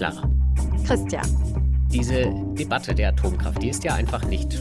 Clara. 0.00 0.30
Christian. 0.86 1.26
Diese 1.92 2.32
Debatte 2.58 2.94
der 2.94 3.10
Atomkraft, 3.10 3.62
die 3.62 3.68
ist 3.68 3.84
ja 3.84 3.92
einfach 3.92 4.24
nicht 4.24 4.58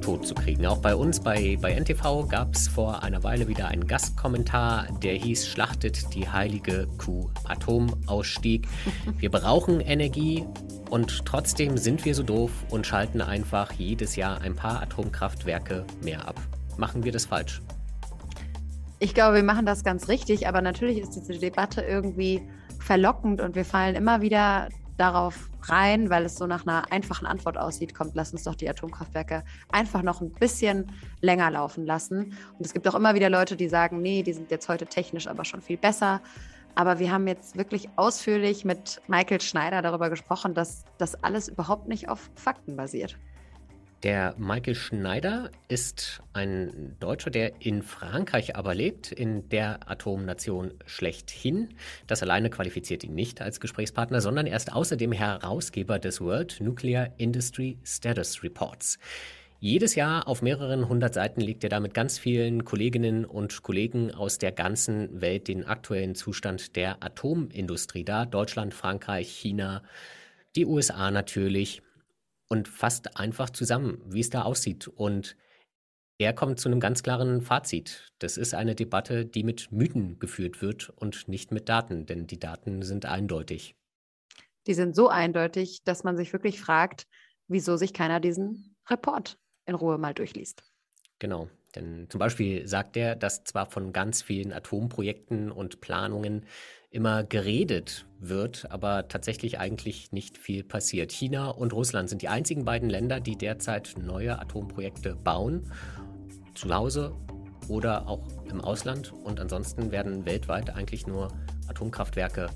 tot 0.00 0.26
zu 0.26 0.34
kriegen. 0.34 0.64
Auch 0.64 0.78
bei 0.78 0.94
uns 0.94 1.20
bei, 1.20 1.58
bei 1.60 1.78
NTV 1.78 2.26
gab 2.26 2.54
es 2.54 2.66
vor 2.66 3.02
einer 3.02 3.22
Weile 3.22 3.46
wieder 3.46 3.68
einen 3.68 3.86
Gastkommentar, 3.86 4.86
der 5.02 5.16
hieß, 5.16 5.48
schlachtet 5.48 6.14
die 6.14 6.26
heilige 6.26 6.88
Kuh 6.96 7.28
Atomausstieg. 7.44 8.68
Wir 9.18 9.30
brauchen 9.30 9.80
Energie 9.80 10.46
und 10.88 11.26
trotzdem 11.26 11.76
sind 11.76 12.06
wir 12.06 12.14
so 12.14 12.22
doof 12.22 12.50
und 12.70 12.86
schalten 12.86 13.20
einfach 13.20 13.72
jedes 13.72 14.16
Jahr 14.16 14.40
ein 14.40 14.56
paar 14.56 14.80
Atomkraftwerke 14.80 15.84
mehr 16.02 16.26
ab. 16.26 16.40
Machen 16.78 17.04
wir 17.04 17.12
das 17.12 17.26
falsch? 17.26 17.60
Ich 18.98 19.12
glaube, 19.12 19.36
wir 19.36 19.42
machen 19.42 19.66
das 19.66 19.84
ganz 19.84 20.08
richtig, 20.08 20.48
aber 20.48 20.62
natürlich 20.62 21.00
ist 21.00 21.10
diese 21.10 21.38
Debatte 21.38 21.82
irgendwie 21.82 22.40
verlockend 22.80 23.40
und 23.40 23.54
wir 23.54 23.64
fallen 23.64 23.94
immer 23.94 24.20
wieder 24.20 24.68
darauf 24.96 25.48
rein, 25.62 26.10
weil 26.10 26.24
es 26.26 26.36
so 26.36 26.46
nach 26.46 26.66
einer 26.66 26.92
einfachen 26.92 27.26
Antwort 27.26 27.56
aussieht, 27.56 27.94
kommt, 27.94 28.14
lass 28.14 28.32
uns 28.32 28.44
doch 28.44 28.54
die 28.54 28.68
Atomkraftwerke 28.68 29.44
einfach 29.70 30.02
noch 30.02 30.20
ein 30.20 30.30
bisschen 30.30 30.92
länger 31.20 31.50
laufen 31.50 31.86
lassen. 31.86 32.36
Und 32.58 32.66
es 32.66 32.74
gibt 32.74 32.86
auch 32.86 32.94
immer 32.94 33.14
wieder 33.14 33.30
Leute, 33.30 33.56
die 33.56 33.68
sagen, 33.68 34.02
nee, 34.02 34.22
die 34.22 34.32
sind 34.32 34.50
jetzt 34.50 34.68
heute 34.68 34.86
technisch 34.86 35.26
aber 35.26 35.44
schon 35.44 35.62
viel 35.62 35.78
besser. 35.78 36.20
Aber 36.74 36.98
wir 36.98 37.10
haben 37.10 37.26
jetzt 37.26 37.56
wirklich 37.56 37.88
ausführlich 37.96 38.64
mit 38.64 39.00
Michael 39.08 39.40
Schneider 39.40 39.82
darüber 39.82 40.10
gesprochen, 40.10 40.54
dass 40.54 40.84
das 40.98 41.22
alles 41.24 41.48
überhaupt 41.48 41.88
nicht 41.88 42.08
auf 42.08 42.30
Fakten 42.34 42.76
basiert. 42.76 43.18
Der 44.02 44.34
Michael 44.38 44.76
Schneider 44.76 45.50
ist 45.68 46.22
ein 46.32 46.96
Deutscher, 47.00 47.30
der 47.30 47.60
in 47.60 47.82
Frankreich 47.82 48.56
aber 48.56 48.74
lebt, 48.74 49.12
in 49.12 49.50
der 49.50 49.90
Atomnation 49.90 50.72
schlechthin. 50.86 51.74
Das 52.06 52.22
alleine 52.22 52.48
qualifiziert 52.48 53.04
ihn 53.04 53.14
nicht 53.14 53.42
als 53.42 53.60
Gesprächspartner, 53.60 54.22
sondern 54.22 54.46
er 54.46 54.56
ist 54.56 54.72
außerdem 54.72 55.12
Herausgeber 55.12 55.98
des 55.98 56.22
World 56.22 56.62
Nuclear 56.62 57.10
Industry 57.18 57.76
Status 57.84 58.42
Reports. 58.42 58.98
Jedes 59.58 59.94
Jahr 59.96 60.26
auf 60.26 60.40
mehreren 60.40 60.88
hundert 60.88 61.12
Seiten 61.12 61.42
legt 61.42 61.62
er 61.64 61.68
da 61.68 61.78
mit 61.78 61.92
ganz 61.92 62.18
vielen 62.18 62.64
Kolleginnen 62.64 63.26
und 63.26 63.62
Kollegen 63.62 64.14
aus 64.14 64.38
der 64.38 64.52
ganzen 64.52 65.20
Welt 65.20 65.46
den 65.46 65.66
aktuellen 65.66 66.14
Zustand 66.14 66.74
der 66.74 67.04
Atomindustrie 67.04 68.04
dar. 68.04 68.24
Deutschland, 68.24 68.72
Frankreich, 68.72 69.28
China, 69.28 69.82
die 70.56 70.64
USA 70.64 71.10
natürlich 71.10 71.82
und 72.50 72.68
fasst 72.68 73.16
einfach 73.16 73.48
zusammen, 73.50 74.02
wie 74.04 74.20
es 74.20 74.28
da 74.28 74.42
aussieht. 74.42 74.88
Und 74.88 75.36
er 76.18 76.34
kommt 76.34 76.60
zu 76.60 76.68
einem 76.68 76.80
ganz 76.80 77.02
klaren 77.02 77.40
Fazit. 77.40 78.12
Das 78.18 78.36
ist 78.36 78.52
eine 78.52 78.74
Debatte, 78.74 79.24
die 79.24 79.44
mit 79.44 79.72
Mythen 79.72 80.18
geführt 80.18 80.60
wird 80.60 80.90
und 80.90 81.28
nicht 81.28 81.52
mit 81.52 81.68
Daten, 81.68 82.04
denn 82.04 82.26
die 82.26 82.38
Daten 82.38 82.82
sind 82.82 83.06
eindeutig. 83.06 83.74
Die 84.66 84.74
sind 84.74 84.94
so 84.94 85.08
eindeutig, 85.08 85.82
dass 85.84 86.04
man 86.04 86.16
sich 86.16 86.32
wirklich 86.32 86.60
fragt, 86.60 87.06
wieso 87.48 87.76
sich 87.76 87.94
keiner 87.94 88.20
diesen 88.20 88.76
Report 88.88 89.38
in 89.64 89.74
Ruhe 89.74 89.96
mal 89.96 90.12
durchliest. 90.12 90.62
Genau. 91.18 91.48
Denn 91.74 92.10
zum 92.10 92.18
Beispiel 92.18 92.66
sagt 92.66 92.96
er, 92.96 93.14
dass 93.14 93.44
zwar 93.44 93.66
von 93.66 93.92
ganz 93.92 94.22
vielen 94.22 94.52
Atomprojekten 94.52 95.52
und 95.52 95.80
Planungen 95.80 96.46
immer 96.90 97.22
geredet 97.22 98.06
wird, 98.18 98.66
aber 98.70 99.08
tatsächlich 99.08 99.58
eigentlich 99.58 100.12
nicht 100.12 100.36
viel 100.36 100.64
passiert. 100.64 101.12
China 101.12 101.48
und 101.50 101.72
Russland 101.72 102.08
sind 102.08 102.22
die 102.22 102.28
einzigen 102.28 102.64
beiden 102.64 102.90
Länder, 102.90 103.20
die 103.20 103.36
derzeit 103.36 103.94
neue 103.98 104.38
Atomprojekte 104.38 105.14
bauen, 105.14 105.70
zu 106.54 106.74
Hause 106.74 107.14
oder 107.68 108.08
auch 108.08 108.26
im 108.50 108.60
Ausland. 108.60 109.12
Und 109.12 109.40
ansonsten 109.40 109.92
werden 109.92 110.26
weltweit 110.26 110.70
eigentlich 110.70 111.06
nur 111.06 111.28
Atomkraftwerke 111.68 112.48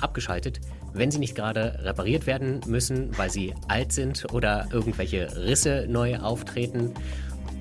abgeschaltet, 0.00 0.60
wenn 0.94 1.10
sie 1.10 1.18
nicht 1.18 1.34
gerade 1.34 1.80
repariert 1.82 2.26
werden 2.26 2.60
müssen, 2.66 3.16
weil 3.18 3.30
sie 3.30 3.54
alt 3.68 3.92
sind 3.92 4.32
oder 4.32 4.68
irgendwelche 4.72 5.36
Risse 5.36 5.86
neu 5.88 6.18
auftreten 6.18 6.94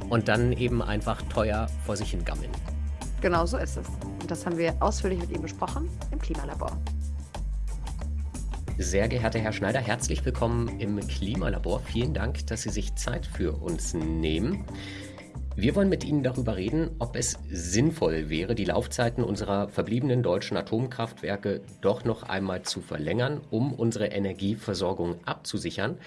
und 0.09 0.27
dann 0.27 0.53
eben 0.53 0.81
einfach 0.81 1.21
teuer 1.23 1.67
vor 1.85 1.97
sich 1.97 2.11
hingammeln. 2.11 2.51
Genau 3.21 3.45
so 3.45 3.57
ist 3.57 3.75
es. 3.75 3.87
Und 4.21 4.31
das 4.31 4.45
haben 4.45 4.57
wir 4.57 4.75
ausführlich 4.79 5.19
mit 5.19 5.31
ihm 5.31 5.41
besprochen 5.41 5.89
im 6.11 6.19
Klimalabor. 6.19 6.77
Sehr 8.77 9.09
geehrter 9.09 9.39
Herr 9.39 9.51
Schneider, 9.51 9.79
herzlich 9.79 10.23
willkommen 10.23 10.79
im 10.79 11.05
Klimalabor. 11.05 11.81
Vielen 11.81 12.13
Dank, 12.13 12.47
dass 12.47 12.61
Sie 12.61 12.69
sich 12.69 12.95
Zeit 12.95 13.25
für 13.25 13.61
uns 13.61 13.93
nehmen. 13.93 14.63
Wir 15.57 15.75
wollen 15.75 15.89
mit 15.89 16.05
Ihnen 16.05 16.23
darüber 16.23 16.55
reden, 16.55 16.91
ob 16.99 17.17
es 17.17 17.37
sinnvoll 17.51 18.29
wäre, 18.29 18.55
die 18.55 18.63
Laufzeiten 18.63 19.21
unserer 19.25 19.67
verbliebenen 19.67 20.23
deutschen 20.23 20.55
Atomkraftwerke 20.55 21.59
doch 21.81 22.05
noch 22.05 22.23
einmal 22.23 22.61
zu 22.61 22.79
verlängern, 22.79 23.41
um 23.49 23.73
unsere 23.73 24.07
Energieversorgung 24.07 25.15
abzusichern. 25.25 25.97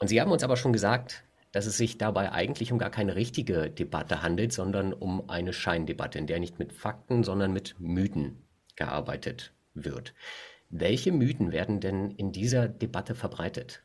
Und 0.00 0.08
Sie 0.08 0.20
haben 0.20 0.32
uns 0.32 0.42
aber 0.42 0.56
schon 0.56 0.72
gesagt, 0.72 1.22
dass 1.52 1.66
es 1.66 1.76
sich 1.76 1.98
dabei 1.98 2.32
eigentlich 2.32 2.72
um 2.72 2.78
gar 2.78 2.90
keine 2.90 3.16
richtige 3.16 3.70
Debatte 3.70 4.22
handelt, 4.22 4.52
sondern 4.52 4.92
um 4.92 5.28
eine 5.28 5.52
Scheindebatte, 5.52 6.18
in 6.18 6.26
der 6.26 6.40
nicht 6.40 6.58
mit 6.58 6.72
Fakten, 6.72 7.24
sondern 7.24 7.52
mit 7.52 7.76
Mythen 7.78 8.42
gearbeitet 8.76 9.52
wird. 9.74 10.14
Welche 10.70 11.12
Mythen 11.12 11.50
werden 11.50 11.80
denn 11.80 12.10
in 12.10 12.32
dieser 12.32 12.68
Debatte 12.68 13.14
verbreitet? 13.14 13.82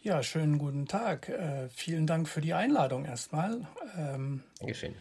Ja, 0.00 0.22
schönen 0.22 0.58
guten 0.58 0.86
Tag. 0.86 1.28
Äh, 1.28 1.68
vielen 1.70 2.06
Dank 2.06 2.28
für 2.28 2.40
die 2.40 2.54
Einladung 2.54 3.04
erstmal. 3.04 3.66
Ähm, 3.96 4.44
Dankeschön. 4.60 4.94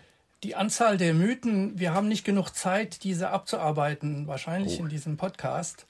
Die 0.44 0.56
Anzahl 0.56 0.98
der 0.98 1.14
Mythen, 1.14 1.80
wir 1.80 1.94
haben 1.94 2.08
nicht 2.08 2.24
genug 2.24 2.50
Zeit, 2.52 3.04
diese 3.04 3.30
abzuarbeiten, 3.30 4.28
wahrscheinlich 4.28 4.80
oh. 4.80 4.84
in 4.84 4.90
diesem 4.90 5.18
Podcast. 5.18 5.88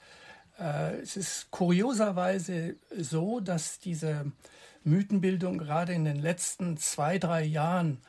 Äh, 0.60 1.00
es 1.02 1.18
ist 1.18 1.52
kurioserweise 1.52 2.76
so, 2.98 3.40
dass 3.40 3.80
diese 3.80 4.32
Mythenbildung 4.84 5.58
gerade 5.58 5.94
in 5.94 6.06
den 6.06 6.18
letzten 6.18 6.78
zwei, 6.78 7.20
drei 7.20 7.44
Jahren 7.44 8.00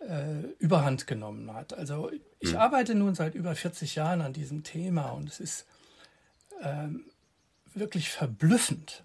äh, 0.00 0.42
überhand 0.58 1.06
genommen 1.06 1.52
hat. 1.52 1.74
Also 1.74 2.10
ich 2.40 2.52
mhm. 2.52 2.58
arbeite 2.58 2.94
nun 2.94 3.14
seit 3.14 3.34
über 3.34 3.54
40 3.54 3.94
Jahren 3.94 4.20
an 4.20 4.32
diesem 4.32 4.62
Thema 4.62 5.10
und 5.10 5.28
es 5.28 5.40
ist 5.40 5.66
ähm, 6.62 7.06
wirklich 7.74 8.10
verblüffend, 8.10 9.02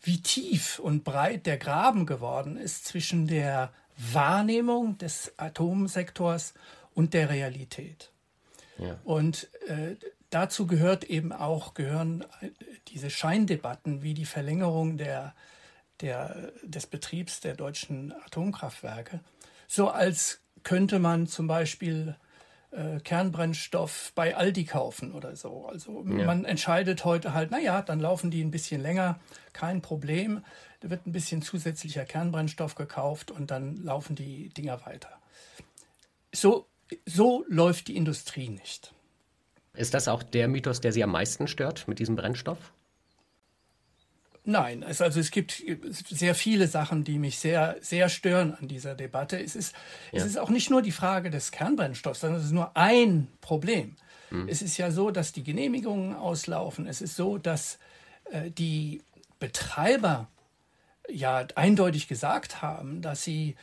wie 0.00 0.20
tief 0.20 0.78
und 0.78 1.04
breit 1.04 1.46
der 1.46 1.58
Graben 1.58 2.06
geworden 2.06 2.56
ist 2.56 2.86
zwischen 2.86 3.26
der 3.26 3.72
Wahrnehmung 3.96 4.98
des 4.98 5.32
Atomsektors 5.36 6.54
und 6.94 7.14
der 7.14 7.30
Realität. 7.30 8.10
Ja. 8.78 8.98
Und 9.04 9.48
äh, 9.68 9.96
dazu 10.34 10.66
gehört 10.66 11.04
eben 11.04 11.32
auch 11.32 11.74
gehören 11.74 12.24
äh, 12.40 12.50
diese 12.88 13.10
Scheindebatten 13.10 14.02
wie 14.02 14.14
die 14.14 14.26
Verlängerung 14.26 14.96
der 14.96 15.34
der, 16.00 16.52
des 16.62 16.86
Betriebs 16.86 17.40
der 17.40 17.54
deutschen 17.54 18.12
Atomkraftwerke, 18.26 19.20
so 19.68 19.88
als 19.88 20.40
könnte 20.64 20.98
man 20.98 21.26
zum 21.26 21.46
Beispiel 21.46 22.16
äh, 22.72 23.00
Kernbrennstoff 23.00 24.12
bei 24.14 24.36
Aldi 24.36 24.64
kaufen 24.64 25.12
oder 25.12 25.36
so. 25.36 25.66
Also 25.66 26.04
ja. 26.06 26.26
man 26.26 26.44
entscheidet 26.44 27.04
heute 27.04 27.34
halt, 27.34 27.50
naja, 27.50 27.82
dann 27.82 28.00
laufen 28.00 28.30
die 28.30 28.42
ein 28.42 28.50
bisschen 28.50 28.82
länger, 28.82 29.18
kein 29.52 29.80
Problem. 29.82 30.44
Da 30.80 30.90
wird 30.90 31.06
ein 31.06 31.12
bisschen 31.12 31.42
zusätzlicher 31.42 32.04
Kernbrennstoff 32.04 32.74
gekauft 32.74 33.30
und 33.30 33.50
dann 33.50 33.76
laufen 33.76 34.16
die 34.16 34.48
Dinger 34.50 34.84
weiter. 34.84 35.10
So, 36.34 36.66
so 37.06 37.44
läuft 37.48 37.88
die 37.88 37.96
Industrie 37.96 38.48
nicht. 38.48 38.92
Ist 39.74 39.94
das 39.94 40.08
auch 40.08 40.22
der 40.22 40.48
Mythos, 40.48 40.80
der 40.80 40.92
Sie 40.92 41.02
am 41.02 41.12
meisten 41.12 41.48
stört 41.48 41.88
mit 41.88 41.98
diesem 41.98 42.16
Brennstoff? 42.16 42.72
Nein, 44.44 44.82
es, 44.82 45.00
also 45.00 45.20
es 45.20 45.30
gibt 45.30 45.62
sehr 45.88 46.34
viele 46.34 46.66
Sachen, 46.66 47.04
die 47.04 47.18
mich 47.18 47.38
sehr, 47.38 47.76
sehr 47.80 48.08
stören 48.08 48.54
an 48.54 48.66
dieser 48.66 48.94
Debatte. 48.96 49.40
Es 49.40 49.54
ist, 49.54 49.74
ja. 50.10 50.18
es 50.18 50.26
ist 50.26 50.36
auch 50.36 50.50
nicht 50.50 50.68
nur 50.68 50.82
die 50.82 50.90
Frage 50.90 51.30
des 51.30 51.52
Kernbrennstoffs, 51.52 52.20
sondern 52.20 52.40
es 52.40 52.46
ist 52.46 52.52
nur 52.52 52.76
ein 52.76 53.28
Problem. 53.40 53.96
Mhm. 54.30 54.48
Es 54.48 54.60
ist 54.60 54.76
ja 54.78 54.90
so, 54.90 55.12
dass 55.12 55.32
die 55.32 55.44
Genehmigungen 55.44 56.16
auslaufen. 56.16 56.86
Es 56.86 57.00
ist 57.00 57.14
so, 57.14 57.38
dass 57.38 57.78
äh, 58.32 58.50
die 58.50 59.02
Betreiber 59.38 60.28
ja 61.08 61.46
eindeutig 61.54 62.08
gesagt 62.08 62.62
haben, 62.62 63.00
dass 63.00 63.22
sie 63.22 63.54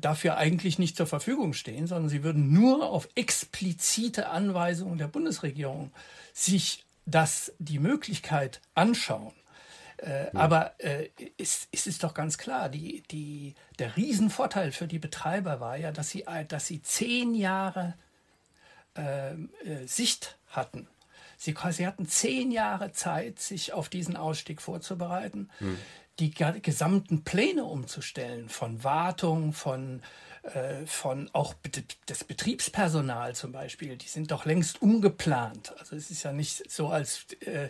dafür 0.00 0.36
eigentlich 0.36 0.78
nicht 0.78 0.96
zur 0.96 1.06
Verfügung 1.06 1.52
stehen, 1.52 1.86
sondern 1.86 2.08
sie 2.08 2.24
würden 2.24 2.52
nur 2.52 2.90
auf 2.90 3.08
explizite 3.14 4.28
Anweisungen 4.28 4.98
der 4.98 5.08
Bundesregierung 5.08 5.92
sich 6.32 6.84
das 7.06 7.52
die 7.58 7.78
Möglichkeit 7.78 8.60
anschauen. 8.74 9.32
Äh, 9.98 10.24
ja. 10.24 10.30
Aber 10.34 10.74
äh, 10.78 11.08
es, 11.38 11.68
es, 11.72 11.86
ist 11.86 12.04
doch 12.04 12.12
ganz 12.12 12.36
klar, 12.36 12.68
die, 12.68 13.02
die, 13.10 13.54
der 13.78 13.96
Riesenvorteil 13.96 14.72
für 14.72 14.86
die 14.86 14.98
Betreiber 14.98 15.60
war 15.60 15.76
ja, 15.76 15.92
dass 15.92 16.10
sie, 16.10 16.24
dass 16.48 16.66
sie 16.66 16.82
zehn 16.82 17.34
Jahre 17.34 17.94
ähm, 18.94 19.50
äh, 19.64 19.86
Sicht 19.86 20.36
hatten. 20.48 20.88
Sie, 21.38 21.54
sie, 21.70 21.86
hatten 21.86 22.08
zehn 22.08 22.50
Jahre 22.50 22.92
Zeit, 22.92 23.38
sich 23.38 23.72
auf 23.72 23.88
diesen 23.88 24.16
Ausstieg 24.16 24.60
vorzubereiten, 24.60 25.50
hm. 25.58 25.78
Die 26.18 26.30
gesamten 26.30 27.24
Pläne 27.24 27.64
umzustellen, 27.64 28.48
von 28.48 28.82
Wartung, 28.84 29.52
von 29.52 30.02
äh, 30.54 30.86
von 30.86 31.28
auch 31.32 31.54
das 32.06 32.22
Betriebspersonal 32.22 33.34
zum 33.34 33.50
Beispiel, 33.50 33.96
die 33.96 34.06
sind 34.06 34.30
doch 34.30 34.44
längst 34.44 34.80
umgeplant. 34.80 35.74
Also 35.78 35.96
es 35.96 36.10
ist 36.10 36.22
ja 36.22 36.32
nicht 36.32 36.70
so, 36.70 36.88
als 36.88 37.26
äh, 37.40 37.68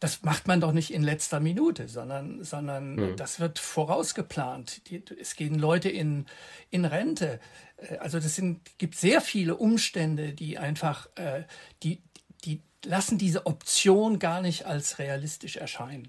das 0.00 0.22
macht 0.22 0.48
man 0.48 0.60
doch 0.60 0.72
nicht 0.72 0.92
in 0.92 1.02
letzter 1.02 1.38
Minute, 1.38 1.86
sondern, 1.86 2.42
sondern 2.42 2.94
mhm. 2.94 3.16
das 3.16 3.40
wird 3.40 3.58
vorausgeplant. 3.58 4.88
Die, 4.88 5.02
es 5.20 5.36
gehen 5.36 5.58
Leute 5.58 5.90
in, 5.90 6.24
in 6.70 6.86
Rente. 6.86 7.40
Äh, 7.76 7.98
also 7.98 8.18
das 8.18 8.34
sind, 8.34 8.78
gibt 8.78 8.94
sehr 8.94 9.20
viele 9.20 9.56
Umstände, 9.56 10.32
die 10.32 10.56
einfach, 10.56 11.08
äh, 11.16 11.42
die, 11.82 12.00
die 12.46 12.62
lassen 12.86 13.18
diese 13.18 13.44
Option 13.44 14.18
gar 14.18 14.40
nicht 14.40 14.64
als 14.64 14.98
realistisch 14.98 15.56
erscheinen. 15.56 16.08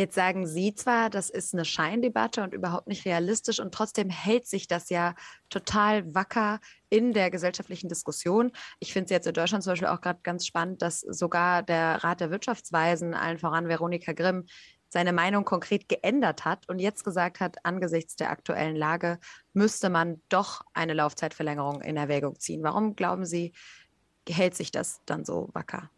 Jetzt 0.00 0.14
sagen 0.14 0.46
Sie 0.46 0.74
zwar, 0.74 1.10
das 1.10 1.28
ist 1.28 1.52
eine 1.52 1.66
Scheindebatte 1.66 2.42
und 2.42 2.54
überhaupt 2.54 2.86
nicht 2.86 3.04
realistisch 3.04 3.60
und 3.60 3.74
trotzdem 3.74 4.08
hält 4.08 4.46
sich 4.46 4.66
das 4.66 4.88
ja 4.88 5.14
total 5.50 6.14
wacker 6.14 6.58
in 6.88 7.12
der 7.12 7.30
gesellschaftlichen 7.30 7.90
Diskussion. 7.90 8.50
Ich 8.78 8.94
finde 8.94 9.04
es 9.04 9.10
jetzt 9.10 9.26
in 9.26 9.34
Deutschland 9.34 9.62
zum 9.62 9.72
Beispiel 9.72 9.88
auch 9.88 10.00
gerade 10.00 10.20
ganz 10.22 10.46
spannend, 10.46 10.80
dass 10.80 11.00
sogar 11.00 11.62
der 11.62 12.02
Rat 12.02 12.20
der 12.20 12.30
Wirtschaftsweisen, 12.30 13.12
allen 13.12 13.36
voran 13.36 13.68
Veronika 13.68 14.14
Grimm, 14.14 14.46
seine 14.88 15.12
Meinung 15.12 15.44
konkret 15.44 15.86
geändert 15.86 16.46
hat 16.46 16.66
und 16.70 16.78
jetzt 16.78 17.04
gesagt 17.04 17.40
hat, 17.40 17.62
angesichts 17.66 18.16
der 18.16 18.30
aktuellen 18.30 18.76
Lage 18.76 19.18
müsste 19.52 19.90
man 19.90 20.22
doch 20.30 20.62
eine 20.72 20.94
Laufzeitverlängerung 20.94 21.82
in 21.82 21.98
Erwägung 21.98 22.40
ziehen. 22.40 22.62
Warum 22.62 22.96
glauben 22.96 23.26
Sie, 23.26 23.52
hält 24.26 24.54
sich 24.54 24.70
das 24.70 25.02
dann 25.04 25.26
so 25.26 25.50
wacker? 25.52 25.90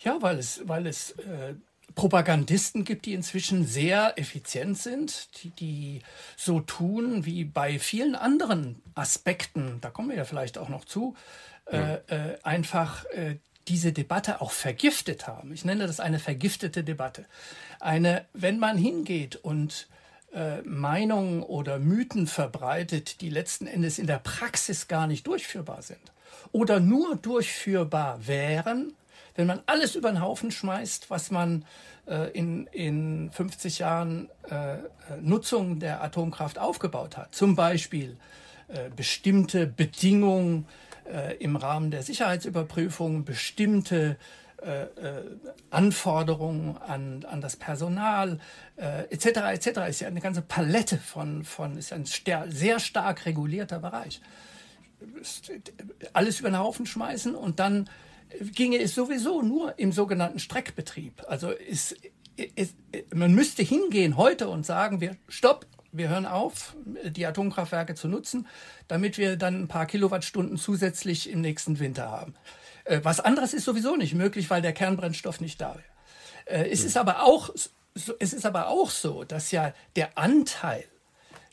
Ja, 0.00 0.20
weil 0.20 0.40
es, 0.40 0.66
weil 0.66 0.88
es 0.88 1.12
äh, 1.12 1.54
Propagandisten 1.94 2.84
gibt, 2.84 3.06
die 3.06 3.14
inzwischen 3.14 3.66
sehr 3.66 4.18
effizient 4.18 4.78
sind, 4.78 5.42
die, 5.42 5.50
die 5.50 6.02
so 6.36 6.60
tun 6.60 7.24
wie 7.24 7.44
bei 7.44 7.78
vielen 7.78 8.14
anderen 8.14 8.82
Aspekten, 8.94 9.78
da 9.80 9.90
kommen 9.90 10.10
wir 10.10 10.16
ja 10.16 10.24
vielleicht 10.24 10.58
auch 10.58 10.68
noch 10.68 10.84
zu, 10.84 11.14
ja. 11.70 11.94
äh, 11.94 12.32
äh, 12.32 12.38
einfach 12.42 13.04
äh, 13.06 13.36
diese 13.68 13.92
Debatte 13.92 14.40
auch 14.40 14.50
vergiftet 14.50 15.26
haben. 15.26 15.52
Ich 15.52 15.64
nenne 15.64 15.86
das 15.86 16.00
eine 16.00 16.18
vergiftete 16.18 16.84
Debatte. 16.84 17.24
Eine, 17.80 18.26
wenn 18.32 18.58
man 18.58 18.76
hingeht 18.76 19.36
und 19.36 19.88
äh, 20.34 20.62
Meinungen 20.62 21.42
oder 21.42 21.78
Mythen 21.78 22.26
verbreitet, 22.26 23.20
die 23.20 23.30
letzten 23.30 23.66
Endes 23.66 23.98
in 23.98 24.06
der 24.06 24.18
Praxis 24.18 24.88
gar 24.88 25.06
nicht 25.06 25.26
durchführbar 25.26 25.82
sind 25.82 26.00
oder 26.52 26.80
nur 26.80 27.16
durchführbar 27.16 28.26
wären, 28.26 28.94
wenn 29.34 29.46
man 29.46 29.62
alles 29.66 29.94
über 29.94 30.10
den 30.10 30.20
Haufen 30.20 30.50
schmeißt, 30.50 31.10
was 31.10 31.30
man 31.30 31.64
äh, 32.06 32.30
in, 32.30 32.66
in 32.68 33.30
50 33.30 33.78
Jahren 33.78 34.28
äh, 34.50 34.76
Nutzung 35.20 35.78
der 35.78 36.02
Atomkraft 36.02 36.58
aufgebaut 36.58 37.16
hat, 37.16 37.34
zum 37.34 37.56
Beispiel 37.56 38.16
äh, 38.68 38.90
bestimmte 38.94 39.66
Bedingungen 39.66 40.66
äh, 41.10 41.36
im 41.36 41.56
Rahmen 41.56 41.90
der 41.90 42.02
Sicherheitsüberprüfung, 42.02 43.24
bestimmte 43.24 44.16
äh, 44.62 44.84
äh, 44.84 45.22
Anforderungen 45.70 46.78
an, 46.78 47.26
an 47.28 47.40
das 47.42 47.56
Personal 47.56 48.38
etc. 48.76 49.26
etc. 49.52 49.68
ist 49.88 50.00
ja 50.00 50.08
eine 50.08 50.20
ganze 50.20 50.42
Palette 50.42 50.96
von, 50.96 51.44
von 51.44 51.76
ist 51.76 51.92
ein 51.92 52.06
sehr 52.06 52.80
stark 52.80 53.26
regulierter 53.26 53.78
Bereich. 53.78 54.20
Alles 56.12 56.40
über 56.40 56.50
den 56.50 56.58
Haufen 56.58 56.86
schmeißen 56.86 57.34
und 57.34 57.60
dann 57.60 57.88
ginge 58.40 58.78
es 58.78 58.94
sowieso 58.94 59.42
nur 59.42 59.78
im 59.78 59.92
sogenannten 59.92 60.38
Streckbetrieb. 60.38 61.22
Also 61.28 61.50
ist, 61.50 61.96
ist, 62.36 62.76
man 63.14 63.34
müsste 63.34 63.62
hingehen 63.62 64.16
heute 64.16 64.48
und 64.48 64.66
sagen, 64.66 65.00
wir 65.00 65.16
stopp, 65.28 65.66
wir 65.92 66.08
hören 66.08 66.26
auf, 66.26 66.74
die 66.84 67.24
Atomkraftwerke 67.26 67.94
zu 67.94 68.08
nutzen, 68.08 68.48
damit 68.88 69.16
wir 69.16 69.36
dann 69.36 69.62
ein 69.62 69.68
paar 69.68 69.86
Kilowattstunden 69.86 70.56
zusätzlich 70.56 71.30
im 71.30 71.40
nächsten 71.40 71.78
Winter 71.78 72.10
haben. 72.10 72.34
Äh, 72.84 73.00
was 73.02 73.20
anderes 73.20 73.54
ist 73.54 73.64
sowieso 73.64 73.96
nicht 73.96 74.14
möglich, 74.14 74.50
weil 74.50 74.62
der 74.62 74.72
Kernbrennstoff 74.72 75.40
nicht 75.40 75.60
da 75.60 75.76
wäre. 75.76 76.64
Äh, 76.64 76.70
es 76.70 76.84
ist 76.84 76.96
aber 76.96 77.22
auch, 77.22 77.50
es 77.54 78.32
ist 78.32 78.44
aber 78.46 78.68
auch 78.68 78.90
so, 78.90 79.24
dass 79.24 79.50
ja 79.52 79.72
der 79.96 80.18
Anteil 80.18 80.84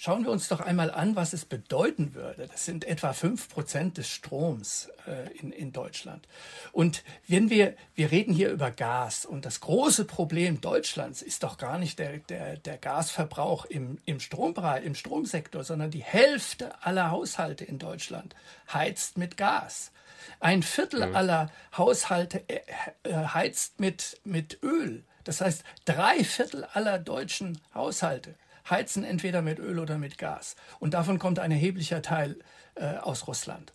Schauen 0.04 0.24
wir 0.24 0.32
uns 0.32 0.48
doch 0.48 0.62
einmal 0.62 0.90
an, 0.90 1.16
was 1.16 1.32
es 1.32 1.46
bedeuten 1.46 2.16
würde. 2.16 2.48
Das 2.48 2.66
sind 2.66 2.86
etwa 2.86 3.14
fünf 3.14 3.50
Prozent 3.50 4.00
des 4.00 4.08
Stroms 4.10 4.90
äh, 5.06 5.32
in, 5.38 5.52
in 5.52 5.74
Deutschland. 5.74 6.28
Und 6.72 7.04
wenn 7.28 7.52
wir, 7.52 7.76
wir 7.94 8.10
reden 8.10 8.34
hier 8.34 8.50
über 8.50 8.72
Gas 8.72 9.28
und 9.28 9.46
das 9.46 9.60
große 9.60 10.06
Problem 10.06 10.60
Deutschlands 10.60 11.22
ist 11.22 11.44
doch 11.44 11.60
gar 11.60 11.78
nicht 11.78 12.00
der, 12.00 12.18
der, 12.18 12.58
der 12.58 12.80
Gasverbrauch 12.80 13.66
im, 13.66 14.00
im 14.06 14.20
Strombereich, 14.20 14.84
im 14.86 14.96
Stromsektor, 14.96 15.64
sondern 15.64 15.92
die 15.92 16.04
Hälfte 16.04 16.84
aller 16.84 17.12
Haushalte 17.12 17.64
in 17.64 17.78
Deutschland 17.78 18.36
heizt 18.74 19.20
mit 19.20 19.38
Gas. 19.38 19.92
Ein 20.40 20.64
Viertel 20.64 21.02
ja. 21.02 21.12
aller 21.12 21.52
Haushalte 21.78 22.44
äh, 22.50 22.62
äh, 23.04 23.14
heizt 23.14 23.80
mit, 23.80 24.20
mit 24.24 24.64
Öl. 24.64 25.04
Das 25.26 25.42
heißt, 25.42 25.64
drei 25.86 26.24
Viertel 26.24 26.64
aller 26.74 26.98
deutschen 26.98 27.62
Haushalte 27.76 28.34
heizen 28.70 29.04
entweder 29.04 29.42
mit 29.42 29.60
Öl 29.60 29.80
oder 29.80 29.98
mit 29.98 30.18
Gas. 30.18 30.56
Und 30.80 30.94
davon 30.94 31.20
kommt 31.20 31.40
ein 31.40 31.52
erheblicher 31.52 32.02
Teil 32.02 32.38
äh, 32.76 32.98
aus 32.98 33.28
Russland. 33.28 33.74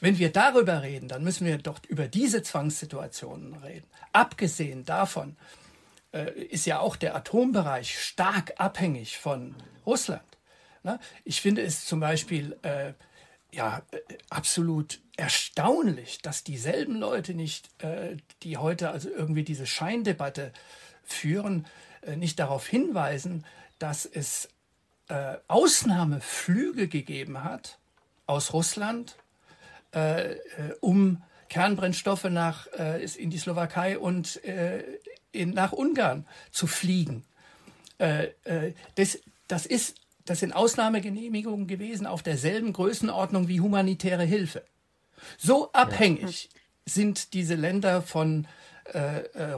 Wenn 0.00 0.18
wir 0.18 0.30
darüber 0.30 0.82
reden, 0.82 1.08
dann 1.08 1.24
müssen 1.24 1.46
wir 1.46 1.58
doch 1.58 1.80
über 1.88 2.06
diese 2.06 2.42
Zwangssituationen 2.42 3.54
reden. 3.56 3.86
Abgesehen 4.12 4.84
davon 4.84 5.36
äh, 6.12 6.30
ist 6.30 6.66
ja 6.66 6.78
auch 6.78 6.96
der 6.96 7.16
Atombereich 7.16 7.98
stark 7.98 8.54
abhängig 8.58 9.18
von 9.18 9.54
Russland. 9.84 10.22
Ne? 10.84 11.00
Ich 11.24 11.40
finde 11.40 11.62
es 11.62 11.84
zum 11.84 12.00
Beispiel 12.00 12.56
äh, 12.62 12.92
ja, 13.50 13.82
äh, 13.90 13.98
absolut 14.30 15.00
erstaunlich, 15.16 16.22
dass 16.22 16.44
dieselben 16.44 16.96
Leute 16.96 17.34
nicht, 17.34 17.68
äh, 17.82 18.16
die 18.42 18.56
heute 18.56 18.90
also 18.90 19.10
irgendwie 19.10 19.42
diese 19.42 19.66
Scheindebatte 19.66 20.52
führen, 21.02 21.66
äh, 22.02 22.16
nicht 22.16 22.38
darauf 22.38 22.66
hinweisen, 22.66 23.44
dass 23.78 24.06
es 24.06 24.48
äh, 25.08 25.36
Ausnahmeflüge 25.48 26.88
gegeben 26.88 27.44
hat 27.44 27.78
aus 28.26 28.52
Russland, 28.52 29.16
äh, 29.94 30.32
äh, 30.32 30.38
um 30.80 31.22
Kernbrennstoffe 31.48 32.24
nach, 32.24 32.66
äh, 32.78 33.04
in 33.04 33.30
die 33.30 33.38
Slowakei 33.38 33.98
und 33.98 34.44
äh, 34.44 34.84
in, 35.32 35.50
nach 35.50 35.72
Ungarn 35.72 36.26
zu 36.50 36.66
fliegen. 36.66 37.24
Äh, 37.98 38.28
das, 38.94 39.18
das, 39.48 39.66
ist, 39.66 39.96
das 40.24 40.40
sind 40.40 40.52
Ausnahmegenehmigungen 40.52 41.66
gewesen 41.66 42.06
auf 42.06 42.22
derselben 42.22 42.72
Größenordnung 42.72 43.48
wie 43.48 43.60
humanitäre 43.60 44.24
Hilfe. 44.24 44.62
So 45.36 45.72
abhängig 45.72 46.50
sind 46.84 47.32
diese 47.32 47.54
Länder 47.54 48.02
von 48.02 48.46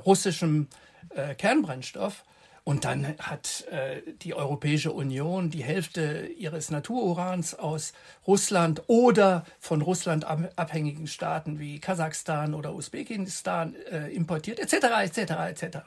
russischem 0.04 0.66
Kernbrennstoff, 1.38 2.25
und 2.71 2.85
dann 2.85 3.19
hat 3.19 3.65
äh, 3.73 4.00
die 4.23 4.33
Europäische 4.33 4.93
Union 4.93 5.50
die 5.50 5.65
Hälfte 5.65 6.29
ihres 6.39 6.71
Natururans 6.71 7.59
aus 7.59 7.93
Russland 8.29 8.85
oder 8.87 9.45
von 9.59 9.83
Russland 9.83 10.25
abhängigen 10.25 11.09
Staaten 11.09 11.59
wie 11.59 11.81
Kasachstan 11.81 12.55
oder 12.55 12.73
Usbekistan 12.73 13.75
äh, 13.91 14.15
importiert, 14.15 14.61
etc., 14.61 14.87
etc., 15.03 15.19
etc. 15.49 15.79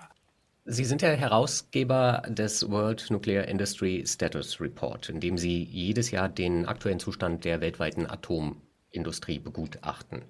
Sie 0.65 0.83
sind 0.83 1.01
ja 1.01 1.11
Herausgeber 1.11 2.23
des 2.27 2.69
World 2.69 3.09
Nuclear 3.09 3.47
Industry 3.47 4.03
Status 4.05 4.59
Report, 4.59 5.07
in 5.07 5.21
dem 5.21 5.37
Sie 5.37 5.63
jedes 5.63 6.11
Jahr 6.11 6.27
den 6.27 6.65
aktuellen 6.65 6.99
Zustand 6.99 7.45
der 7.45 7.61
weltweiten 7.61 8.09
Atomindustrie 8.09 9.39
begutachten. 9.39 10.23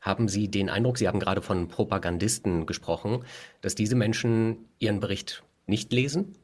Haben 0.00 0.28
Sie 0.28 0.48
den 0.48 0.70
Eindruck, 0.70 0.98
Sie 0.98 1.08
haben 1.08 1.18
gerade 1.18 1.42
von 1.42 1.66
Propagandisten 1.66 2.66
gesprochen, 2.66 3.24
dass 3.62 3.74
diese 3.74 3.96
Menschen 3.96 4.68
Ihren 4.78 5.00
Bericht 5.00 5.42
nicht 5.66 5.92
lesen? 5.92 6.36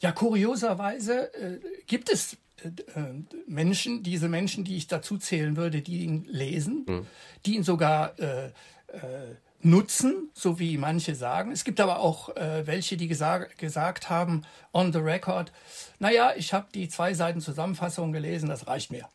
Ja, 0.00 0.12
kurioserweise 0.12 1.34
äh, 1.34 1.60
gibt 1.86 2.10
es 2.10 2.36
äh, 2.62 2.68
äh, 2.98 3.24
Menschen, 3.46 4.02
diese 4.02 4.28
Menschen, 4.28 4.64
die 4.64 4.76
ich 4.76 4.86
dazu 4.86 5.18
zählen 5.18 5.56
würde, 5.56 5.82
die 5.82 6.04
ihn 6.04 6.24
lesen, 6.24 6.84
hm. 6.86 7.06
die 7.46 7.56
ihn 7.56 7.64
sogar 7.64 8.18
äh, 8.18 8.46
äh, 8.88 9.34
nutzen, 9.60 10.30
so 10.34 10.58
wie 10.58 10.78
manche 10.78 11.14
sagen. 11.14 11.50
Es 11.50 11.64
gibt 11.64 11.80
aber 11.80 11.98
auch 12.00 12.36
äh, 12.36 12.66
welche, 12.66 12.96
die 12.96 13.08
gesagt, 13.08 13.58
gesagt 13.58 14.08
haben, 14.08 14.42
on 14.72 14.92
the 14.92 15.00
record, 15.00 15.52
naja, 15.98 16.32
ich 16.36 16.52
habe 16.52 16.68
die 16.72 16.88
zwei 16.88 17.14
Seiten 17.14 17.40
Zusammenfassung 17.40 18.12
gelesen, 18.12 18.48
das 18.48 18.66
reicht 18.68 18.92
mir. 18.92 19.08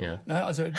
Ja. 0.00 0.20
Na, 0.26 0.44
also, 0.44 0.62
äh, 0.62 0.72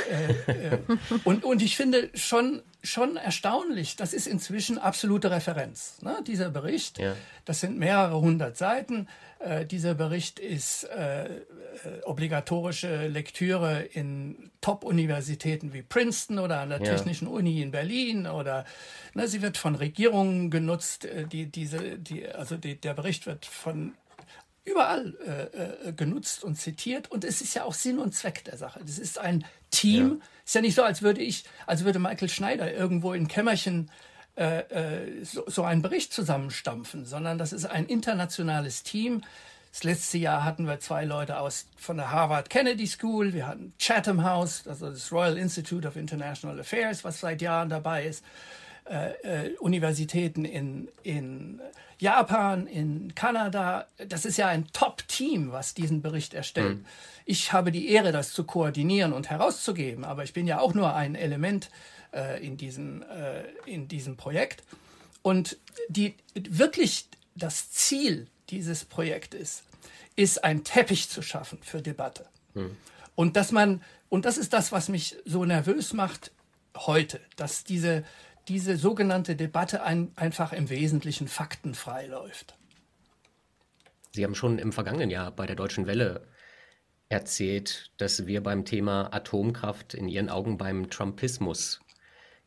äh, 0.48 0.78
und, 1.26 1.44
und 1.44 1.62
ich 1.62 1.76
finde 1.76 2.10
schon, 2.14 2.62
schon 2.82 3.18
erstaunlich, 3.18 3.98
das 3.98 4.14
ist 4.14 4.28
inzwischen 4.28 4.78
absolute 4.78 5.30
Referenz. 5.30 6.02
Ne? 6.02 6.24
Dieser 6.26 6.50
Bericht, 6.50 7.00
ja. 7.00 7.16
das 7.44 7.60
sind 7.60 7.78
mehrere 7.78 8.22
hundert 8.22 8.56
Seiten. 8.56 9.08
Äh, 9.40 9.66
dieser 9.66 9.94
Bericht 9.94 10.40
ist 10.40 10.86
äh, 10.86 11.26
äh, 11.26 11.40
obligatorische 12.04 13.08
Lektüre 13.08 13.82
in 13.82 14.52
Top-Universitäten 14.62 15.74
wie 15.74 15.82
Princeton 15.82 16.40
oder 16.40 16.62
an 16.62 16.70
der 16.70 16.82
ja. 16.82 16.96
Technischen 16.96 17.28
Uni 17.28 17.62
in 17.62 17.72
Berlin 17.72 18.26
oder 18.26 18.66
ne, 19.14 19.28
sie 19.28 19.42
wird 19.42 19.58
von 19.58 19.76
Regierungen 19.76 20.50
genutzt. 20.50 21.04
Äh, 21.06 21.26
die, 21.26 21.46
diese, 21.46 21.98
die, 21.98 22.28
also 22.28 22.56
die, 22.56 22.76
der 22.76 22.94
Bericht 22.94 23.28
wird 23.28 23.46
von 23.46 23.94
überall 24.66 25.16
äh, 25.26 25.90
äh, 25.90 25.94
genutzt 25.94 26.44
und 26.44 26.56
zitiert 26.56 27.12
und 27.12 27.24
es 27.24 27.42
ist 27.42 27.54
ja 27.54 27.64
auch 27.64 27.74
Sinn 27.74 28.00
und 28.00 28.14
Zweck 28.14 28.44
der 28.44 28.58
Sache. 28.58 28.82
Das 28.86 29.00
ist 29.00 29.18
ein 29.18 29.46
Team. 29.72 30.20
Ja. 30.20 30.26
Ist 30.46 30.56
ja 30.56 30.62
nicht 30.62 30.76
so, 30.76 30.84
als 30.84 31.02
würde 31.02 31.22
ich, 31.22 31.46
als 31.68 31.84
würde 31.86 32.00
Michael 32.00 32.30
Schneider 32.30 32.74
irgendwo 32.74 33.14
in 33.14 33.28
Kämmerchen 33.28 33.90
äh, 34.36 34.60
äh, 34.60 35.26
so, 35.26 35.44
so 35.48 35.64
einen 35.64 35.82
Bericht 35.82 36.14
zusammenstampfen, 36.14 37.06
sondern 37.06 37.38
das 37.38 37.52
ist 37.54 37.66
ein 37.66 37.86
internationales 37.86 38.84
Team. 38.84 39.22
Das 39.72 39.84
letzte 39.84 40.18
Jahr 40.18 40.44
hatten 40.44 40.66
wir 40.66 40.80
zwei 40.80 41.06
Leute 41.06 41.40
aus 41.40 41.68
von 41.78 41.98
der 41.98 42.12
Harvard 42.12 42.50
Kennedy 42.50 42.88
School. 42.88 43.34
Wir 43.34 43.48
hatten 43.48 43.74
Chatham 43.78 44.24
House, 44.24 44.68
also 44.68 44.90
das 44.90 45.12
Royal 45.12 45.38
Institute 45.38 45.88
of 45.88 45.96
International 45.96 46.60
Affairs, 46.60 47.04
was 47.04 47.20
seit 47.20 47.42
Jahren 47.42 47.70
dabei 47.70 48.06
ist. 48.06 48.24
Äh, 48.90 49.50
äh, 49.50 49.58
Universitäten 49.58 50.46
in, 50.46 50.90
in 51.04 51.62
Japan, 52.00 52.66
in 52.66 53.14
Kanada. 53.14 53.88
Das 53.98 54.26
ist 54.26 54.38
ja 54.38 54.48
ein 54.48 54.68
Top-Team, 54.72 55.52
was 55.52 55.74
diesen 55.74 56.02
Bericht 56.02 56.34
erstellt. 56.34 56.80
Mhm. 56.80 56.86
Ich 57.26 57.54
habe 57.54 57.72
die 57.72 57.90
Ehre, 57.90 58.12
das 58.12 58.32
zu 58.32 58.46
koordinieren 58.46 59.14
und 59.14 59.30
herauszugeben, 59.30 60.06
aber 60.06 60.24
ich 60.24 60.34
bin 60.34 60.48
ja 60.48 60.60
auch 60.60 60.74
nur 60.74 60.96
ein 60.96 61.16
Element 61.16 61.70
äh, 62.14 62.44
in, 62.46 62.58
diesem, 62.58 63.04
äh, 63.04 63.44
in 63.66 63.88
diesem 63.88 64.18
Projekt. 64.18 64.64
Und 65.22 65.58
die, 65.90 66.16
wirklich 66.36 67.08
das 67.36 67.72
Ziel 67.72 68.28
dieses 68.50 68.86
Projektes 68.86 69.64
ist, 70.16 70.44
einen 70.44 70.64
Teppich 70.64 71.10
zu 71.10 71.22
schaffen 71.22 71.60
für 71.62 71.82
Debatte. 71.82 72.26
Mhm. 72.54 72.76
Und 73.16 73.36
dass 73.36 73.52
man, 73.52 73.84
und 74.08 74.26
das 74.26 74.38
ist 74.38 74.54
das, 74.54 74.72
was 74.72 74.88
mich 74.88 75.18
so 75.26 75.44
nervös 75.44 75.94
macht 75.94 76.32
heute, 76.78 77.20
dass 77.36 77.64
diese 77.64 78.06
diese 78.50 78.78
sogenannte 78.78 79.36
Debatte 79.36 79.84
ein, 79.84 80.12
einfach 80.16 80.54
im 80.54 80.70
Wesentlichen 80.70 81.28
faktenfrei 81.28 82.08
läuft. 82.08 82.58
Sie 84.12 84.24
haben 84.24 84.36
schon 84.36 84.58
im 84.58 84.74
vergangenen 84.74 85.12
Jahr 85.12 85.32
bei 85.32 85.46
der 85.46 85.56
Deutschen 85.56 85.86
Welle 85.86 86.28
erzählt, 87.10 87.92
dass 87.98 88.26
wir 88.26 88.42
beim 88.42 88.66
Thema 88.66 89.14
Atomkraft 89.14 89.94
in 89.94 90.08
Ihren 90.08 90.30
Augen 90.30 90.58
beim 90.58 90.90
Trumpismus 90.90 91.80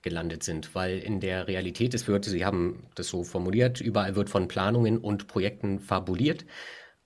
gelandet 0.02 0.42
sind, 0.42 0.74
weil 0.74 0.98
in 0.98 1.20
der 1.20 1.46
Realität 1.46 1.94
es 1.94 2.08
wird, 2.08 2.24
Sie 2.24 2.44
haben 2.44 2.88
das 2.96 3.06
so 3.06 3.22
formuliert, 3.22 3.80
überall 3.80 4.16
wird 4.16 4.28
von 4.28 4.48
Planungen 4.48 4.98
und 4.98 5.28
Projekten 5.28 5.78
fabuliert, 5.78 6.44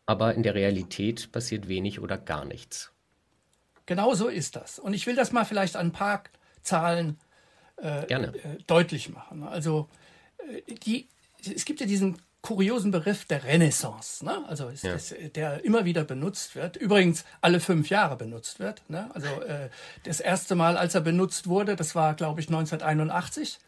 aber 0.07 0.35
in 0.35 0.43
der 0.43 0.55
Realität 0.55 1.31
passiert 1.33 1.69
wenig 1.69 2.01
oder 2.01 2.17
gar 2.17 2.47
nichts. 2.47 2.93
Genau 3.85 4.15
so 4.15 4.29
ist 4.29 4.57
das. 4.57 4.79
Und 4.79 4.95
ich 4.95 5.07
will 5.07 5.15
das 5.15 5.33
mal 5.33 5.45
vielleicht 5.45 5.77
an 5.77 5.89
ein 5.89 5.93
paar 5.93 6.25
Zahlen 6.63 7.19
äh, 7.83 8.05
äh, 8.05 8.33
deutlich 8.67 9.11
machen. 9.11 9.43
Also 9.43 9.89
äh, 10.39 10.75
die, 10.85 11.09
es 11.55 11.65
gibt 11.65 11.81
ja 11.81 11.87
diesen 11.87 12.19
kuriosen 12.43 12.93
Begriff 12.93 13.25
der 13.25 13.43
Renaissance, 13.43 14.25
ne? 14.25 14.45
also 14.47 14.69
ist, 14.69 14.85
ja. 14.85 14.93
das, 14.93 15.13
der 15.35 15.65
immer 15.65 15.85
wieder 15.85 16.05
benutzt 16.05 16.55
wird, 16.55 16.77
übrigens 16.77 17.25
alle 17.41 17.59
fünf 17.59 17.89
Jahre 17.89 18.17
benutzt 18.17 18.61
wird. 18.61 18.83
Ne? 18.89 19.11
Also 19.15 19.27
äh, 19.43 19.69
das 20.05 20.21
erste 20.21 20.55
Mal, 20.55 20.77
als 20.77 20.95
er 20.95 21.01
benutzt 21.01 21.49
wurde, 21.49 21.75
das 21.75 21.97
war, 21.97 22.15
glaube 22.15 22.41
ich, 22.41 22.47
1981. 22.47 23.59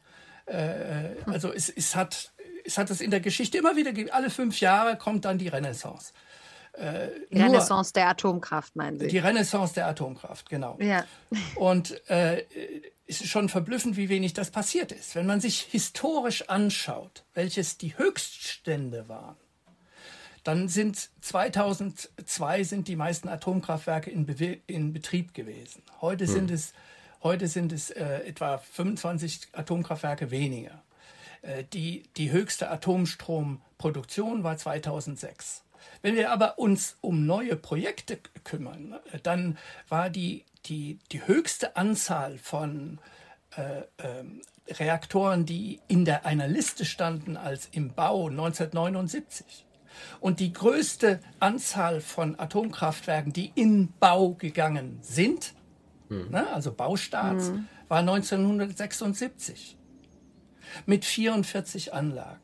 Äh, 0.47 1.17
also 1.27 1.53
es, 1.53 1.69
es, 1.71 1.97
hat, 1.97 2.31
es 2.65 2.79
hat 2.79 2.89
es 2.91 3.01
in 3.01 3.11
der 3.11 3.19
Geschichte 3.19 3.59
immer 3.59 3.75
wieder 3.75 3.91
gegeben, 3.91 4.11
alle 4.13 4.31
fünf 4.31 4.61
Jahre 4.61 4.97
kommt 4.97 5.25
dann 5.25 5.39
die 5.39 5.49
Renaissance. 5.49 6.13
Äh, 6.75 7.09
die 7.33 7.43
Renaissance 7.43 7.93
der 7.93 8.09
Atomkraft, 8.09 8.77
meinen 8.77 9.01
Sie? 9.01 9.09
Die 9.09 9.19
Renaissance 9.19 9.75
der 9.75 9.89
Atomkraft, 9.89 10.49
genau. 10.49 10.79
Ja. 10.81 11.05
Und 11.57 12.09
äh, 12.09 12.45
ist 13.09 13.27
schon 13.27 13.49
verblüffend, 13.49 13.97
wie 13.97 14.11
wenig 14.11 14.35
das 14.35 14.51
passiert 14.51 14.93
ist. 14.93 15.15
Wenn 15.15 15.27
man 15.27 15.41
sich 15.41 15.63
historisch 15.63 16.49
anschaut, 16.49 17.25
welches 17.35 17.79
die 17.79 17.97
Höchststände 17.97 19.09
waren, 19.09 19.37
dann 20.45 20.69
sind 20.69 21.11
2002 21.23 22.65
sind 22.65 22.87
die 22.87 22.97
meisten 22.97 23.29
Atomkraftwerke 23.29 24.11
in, 24.11 24.27
Be 24.27 24.59
in 24.67 24.93
Betrieb 24.93 25.35
gewesen. 25.35 25.83
Heute 26.01 26.27
hm. 26.27 26.33
sind 26.33 26.51
es, 26.51 26.73
heute 27.23 27.49
sind 27.49 27.73
es 27.73 27.91
äh, 27.91 28.27
etwa 28.27 28.59
25 28.59 29.49
Atomkraftwerke 29.53 30.31
weniger. 30.31 30.83
Äh, 31.43 31.65
die, 31.65 32.05
die 32.17 32.31
höchste 32.31 32.71
Atomstromproduktion 32.71 34.45
war 34.45 34.57
2006. 34.59 35.63
Wenn 36.03 36.17
wir 36.17 36.31
aber 36.33 36.59
uns 36.59 36.97
um 37.01 37.27
neue 37.27 37.57
Projekte 37.57 38.19
kümmern, 38.45 38.99
äh, 39.13 39.19
dann 39.21 39.59
war 39.89 40.11
die 40.11 40.45
die, 40.67 40.99
die 41.13 41.27
höchste 41.27 41.77
Anzahl 41.77 42.39
von 42.39 42.99
äh, 43.57 43.83
ähm, 43.99 44.43
Reaktoren, 44.69 45.47
die 45.47 45.81
in 45.89 46.05
der, 46.05 46.27
einer 46.27 46.47
Liste 46.47 46.85
standen 46.85 47.37
als 47.37 47.69
im 47.73 47.95
Bau 47.95 48.29
1979. 48.29 49.67
Und 50.21 50.41
die 50.41 50.53
größte 50.53 51.21
Anzahl 51.41 52.01
von 52.01 52.39
Atomkraftwerken, 52.39 53.33
die 53.33 53.51
in 53.55 53.93
Bau 53.99 54.35
gegangen 54.35 54.99
sind, 55.01 55.55
hm. 56.09 56.31
ne, 56.31 56.47
also 56.53 56.73
Baustarts, 56.73 57.49
hm. 57.49 57.67
war 57.89 58.01
1976 58.01 59.77
mit 60.87 61.05
44 61.05 61.95
Anlagen. 61.95 62.41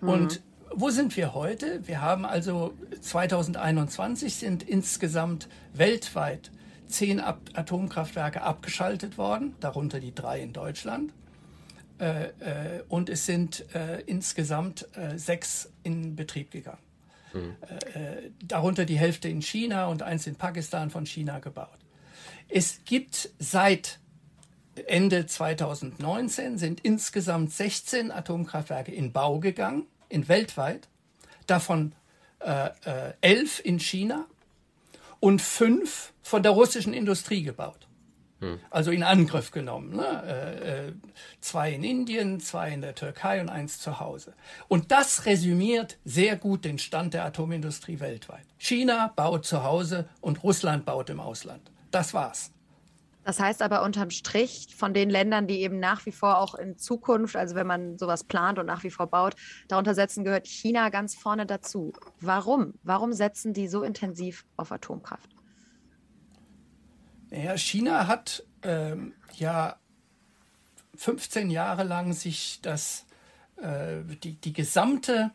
Hm. 0.00 0.08
Und 0.08 0.40
wo 0.74 0.90
sind 0.90 1.16
wir 1.16 1.34
heute? 1.34 1.86
Wir 1.86 2.00
haben 2.00 2.24
also 2.24 2.74
2021 3.00 4.34
sind 4.34 4.62
insgesamt 4.62 5.48
weltweit 5.74 6.50
zehn 6.86 7.20
Atomkraftwerke 7.20 8.42
abgeschaltet 8.42 9.18
worden, 9.18 9.54
darunter 9.60 10.00
die 10.00 10.14
drei 10.14 10.40
in 10.40 10.52
Deutschland. 10.52 11.12
Äh, 12.00 12.24
äh, 12.24 12.82
und 12.88 13.10
es 13.10 13.26
sind 13.26 13.66
äh, 13.74 14.00
insgesamt 14.02 14.88
sechs 15.16 15.70
in 15.82 16.16
Betrieb 16.16 16.50
gegangen. 16.50 16.78
Mhm. 17.32 17.54
Darunter 18.44 18.84
die 18.84 18.98
Hälfte 18.98 19.28
in 19.28 19.40
China 19.40 19.86
und 19.86 20.02
eins 20.02 20.26
in 20.26 20.34
Pakistan 20.34 20.90
von 20.90 21.06
China 21.06 21.38
gebaut. 21.38 21.78
Es 22.48 22.80
gibt 22.84 23.30
seit 23.38 24.00
Ende 24.86 25.26
2019 25.26 26.58
sind 26.58 26.80
insgesamt 26.80 27.52
16 27.52 28.10
Atomkraftwerke 28.10 28.92
in 28.92 29.12
Bau 29.12 29.38
gegangen, 29.38 29.86
in 30.10 30.28
weltweit, 30.28 30.88
davon 31.46 31.94
äh, 32.40 32.70
elf 33.22 33.60
in 33.64 33.80
China 33.80 34.26
und 35.20 35.40
fünf 35.40 36.12
von 36.22 36.42
der 36.42 36.52
russischen 36.52 36.92
Industrie 36.92 37.42
gebaut. 37.42 37.86
Hm. 38.40 38.58
Also 38.70 38.90
in 38.90 39.02
Angriff 39.02 39.50
genommen. 39.50 39.96
Ne? 39.96 40.22
Äh, 40.26 40.88
äh, 40.88 40.92
zwei 41.40 41.72
in 41.72 41.84
Indien, 41.84 42.40
zwei 42.40 42.70
in 42.70 42.80
der 42.80 42.94
Türkei 42.94 43.40
und 43.40 43.50
eins 43.50 43.78
zu 43.78 44.00
Hause. 44.00 44.32
Und 44.68 44.90
das 44.92 45.26
resümiert 45.26 45.98
sehr 46.04 46.36
gut 46.36 46.64
den 46.64 46.78
Stand 46.78 47.14
der 47.14 47.24
Atomindustrie 47.26 48.00
weltweit. 48.00 48.46
China 48.58 49.12
baut 49.14 49.44
zu 49.44 49.62
Hause 49.62 50.08
und 50.20 50.42
Russland 50.42 50.86
baut 50.86 51.10
im 51.10 51.20
Ausland. 51.20 51.70
Das 51.90 52.14
war's. 52.14 52.50
Das 53.24 53.38
heißt 53.38 53.60
aber 53.62 53.82
unterm 53.82 54.10
Strich 54.10 54.74
von 54.76 54.94
den 54.94 55.10
Ländern, 55.10 55.46
die 55.46 55.60
eben 55.60 55.78
nach 55.78 56.06
wie 56.06 56.12
vor 56.12 56.38
auch 56.38 56.54
in 56.54 56.78
Zukunft, 56.78 57.36
also 57.36 57.54
wenn 57.54 57.66
man 57.66 57.98
sowas 57.98 58.24
plant 58.24 58.58
und 58.58 58.66
nach 58.66 58.82
wie 58.82 58.90
vor 58.90 59.08
baut, 59.08 59.34
darunter 59.68 59.94
setzen, 59.94 60.24
gehört 60.24 60.46
China 60.46 60.88
ganz 60.88 61.14
vorne 61.14 61.44
dazu. 61.44 61.92
Warum? 62.20 62.74
Warum 62.82 63.12
setzen 63.12 63.52
die 63.52 63.68
so 63.68 63.82
intensiv 63.82 64.46
auf 64.56 64.72
Atomkraft? 64.72 65.30
Ja, 67.30 67.56
China 67.56 68.06
hat 68.06 68.44
ähm, 68.62 69.14
ja 69.34 69.76
15 70.96 71.50
Jahre 71.50 71.84
lang 71.84 72.12
sich 72.12 72.60
das, 72.62 73.06
äh, 73.56 74.02
die, 74.22 74.34
die 74.40 74.52
gesamte 74.52 75.30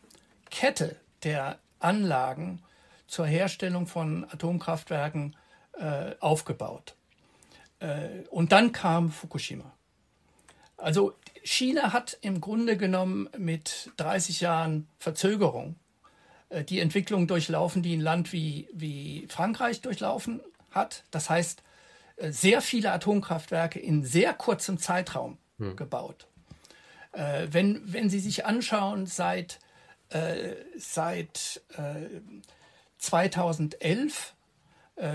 Kette 0.50 0.96
der 1.22 1.58
Anlagen 1.78 2.62
zur 3.06 3.26
Herstellung 3.26 3.86
von 3.86 4.24
Atomkraftwerken 4.30 5.36
äh, 5.72 6.14
aufgebaut. 6.20 6.96
Äh, 7.80 8.24
und 8.30 8.52
dann 8.52 8.72
kam 8.72 9.10
Fukushima. 9.10 9.72
Also 10.76 11.14
China 11.42 11.92
hat 11.92 12.18
im 12.20 12.40
Grunde 12.40 12.76
genommen 12.76 13.28
mit 13.38 13.90
30 13.96 14.40
Jahren 14.40 14.88
Verzögerung 14.98 15.76
äh, 16.48 16.64
die 16.64 16.80
Entwicklung 16.80 17.26
durchlaufen, 17.26 17.82
die 17.82 17.96
ein 17.96 18.00
Land 18.00 18.32
wie, 18.32 18.68
wie 18.72 19.26
Frankreich 19.28 19.80
durchlaufen 19.80 20.40
hat. 20.70 21.04
Das 21.10 21.30
heißt, 21.30 21.62
äh, 22.16 22.30
sehr 22.30 22.60
viele 22.60 22.92
Atomkraftwerke 22.92 23.78
in 23.78 24.04
sehr 24.04 24.34
kurzem 24.34 24.78
Zeitraum 24.78 25.38
hm. 25.58 25.76
gebaut. 25.76 26.26
wenn, 27.48 27.80
wenn 27.90 28.10
Sie 28.10 28.20
sich 28.20 28.44
anschauen, 28.44 29.06
seit, 29.06 29.58
seit 30.76 31.62
2011 32.98 33.80
äh, 33.80 34.35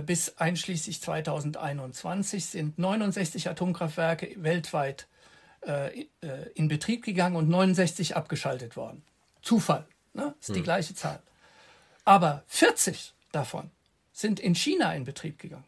bis 0.06 0.38
einschließlich 0.38 1.02
2021 1.02 2.46
sind 2.46 2.78
69 2.78 3.50
Atomkraftwerke 3.50 4.36
weltweit 4.38 5.08
äh, 5.68 6.08
äh, 6.22 6.50
in 6.56 6.68
Betrieb 6.68 7.04
gegangen 7.04 7.36
und 7.36 7.48
69 7.48 8.16
abgeschaltet 8.16 8.76
worden. 8.76 9.04
Zufall, 9.44 9.86
ne? 10.14 10.34
ist 10.40 10.50
die 10.50 10.56
hm. 10.56 10.64
gleiche 10.64 10.96
Zahl. 10.96 11.22
Aber 12.04 12.44
40 12.48 13.14
davon 13.32 13.70
sind 14.12 14.40
in 14.40 14.56
China 14.56 14.92
in 14.96 15.04
Betrieb 15.04 15.38
gegangen. 15.38 15.68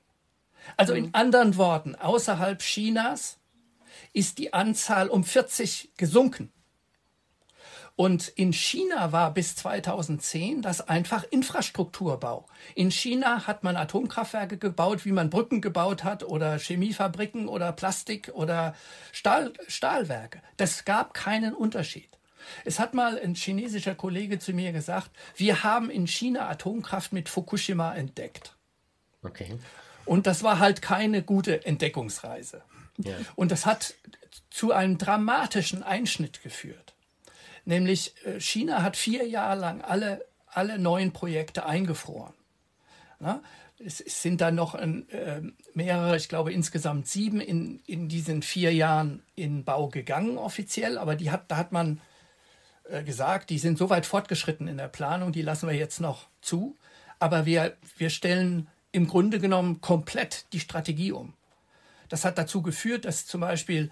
Also 0.78 0.94
in 0.94 1.06
hm. 1.06 1.10
anderen 1.14 1.58
Worten, 1.58 1.94
außerhalb 1.94 2.60
Chinas 2.60 3.38
ist 4.14 4.40
die 4.40 4.54
Anzahl 4.54 5.10
um 5.10 5.24
40 5.24 5.92
gesunken. 5.96 6.52
Und 7.96 8.28
in 8.28 8.54
China 8.54 9.12
war 9.12 9.34
bis 9.34 9.56
2010 9.56 10.64
das 10.64 10.82
einfach 10.82 11.24
Infrastrukturbau. 11.30 12.48
In 12.74 12.90
China 12.90 13.46
hat 13.46 13.64
man 13.64 13.76
Atomkraftwerke 13.76 14.58
gebaut, 14.58 15.06
wie 15.06 15.12
man 15.12 15.30
Brücken 15.30 15.62
gebaut 15.62 16.04
hat 16.04 16.24
oder 16.24 16.58
Chemiefabriken 16.58 17.48
oder 17.48 17.72
Plastik 17.72 18.32
oder 18.34 18.76
Stahl, 19.12 19.54
Stahlwerke. 19.68 20.42
Das 20.58 20.86
gab 20.86 21.14
keinen 21.14 21.54
Unterschied. 21.54 22.10
Es 22.66 22.80
hat 22.80 22.94
mal 22.94 23.20
ein 23.20 23.36
chinesischer 23.36 23.96
Kollege 23.96 24.40
zu 24.40 24.54
mir 24.54 24.72
gesagt, 24.72 25.12
wir 25.36 25.64
haben 25.64 25.90
in 25.90 26.08
China 26.08 26.50
Atomkraft 26.50 27.14
mit 27.14 27.30
Fukushima 27.30 27.94
entdeckt. 27.94 28.56
Okay. 29.22 29.58
Und 30.06 30.28
das 30.28 30.44
war 30.44 30.60
halt 30.60 30.82
keine 30.82 31.22
gute 31.22 31.66
Entdeckungsreise. 31.66 32.64
Ja. 32.98 33.16
Und 33.36 33.52
das 33.52 33.66
hat 33.66 33.96
zu 34.50 34.72
einem 34.72 34.98
dramatischen 34.98 35.84
Einschnitt 35.84 36.42
geführt. 36.44 36.93
Nämlich 37.66 38.14
äh, 38.26 38.40
China 38.40 38.82
hat 38.82 38.98
vier 38.98 39.28
Jahre 39.28 39.60
lang 39.60 39.82
alle, 39.82 40.26
alle 40.48 40.78
neuen 40.78 41.14
Projekte 41.14 41.66
eingefroren. 41.66 42.34
Na? 43.20 43.42
Es, 43.84 43.98
sind 43.98 44.42
dann 44.42 44.56
noch 44.56 44.76
ein, 44.76 45.10
äh, 45.10 45.42
mehrere, 45.74 46.16
ich 46.16 46.30
glaube 46.30 46.54
insgesamt 46.54 47.08
sieben 47.08 47.42
in, 47.42 47.80
in 47.86 48.08
diesen 48.08 48.42
vier 48.42 48.74
Jahren 48.74 49.24
in 49.36 49.64
Bau 49.64 49.90
gegangen 49.90 50.38
offiziell, 50.38 50.98
aber 50.98 51.16
die 51.16 51.32
hat, 51.32 51.50
da 51.50 51.58
hat 51.58 51.72
man 51.72 52.00
äh, 52.86 53.04
gesagt, 53.04 53.50
die 53.50 53.60
sind 53.60 53.78
so 53.78 53.90
weit 53.90 54.06
fortgeschritten 54.06 54.68
in 54.68 54.78
der 54.78 54.88
Planung, 54.88 55.32
die 55.32 55.42
lassen 55.42 55.68
wir 55.68 55.76
jetzt 55.76 56.00
noch 56.00 56.28
zu. 56.42 56.78
Aber 57.20 57.46
wir, 57.46 57.78
wir 57.98 58.10
stellen 58.10 58.68
im 58.92 59.08
Grunde 59.08 59.40
genommen 59.40 59.82
komplett 59.82 60.46
die 60.54 60.60
Strategie 60.60 61.12
um. 61.12 61.34
Das 62.10 62.26
hat 62.26 62.38
dazu 62.38 62.62
geführt, 62.62 63.06
dass 63.06 63.26
zum 63.26 63.42
Beispiel 63.42 63.90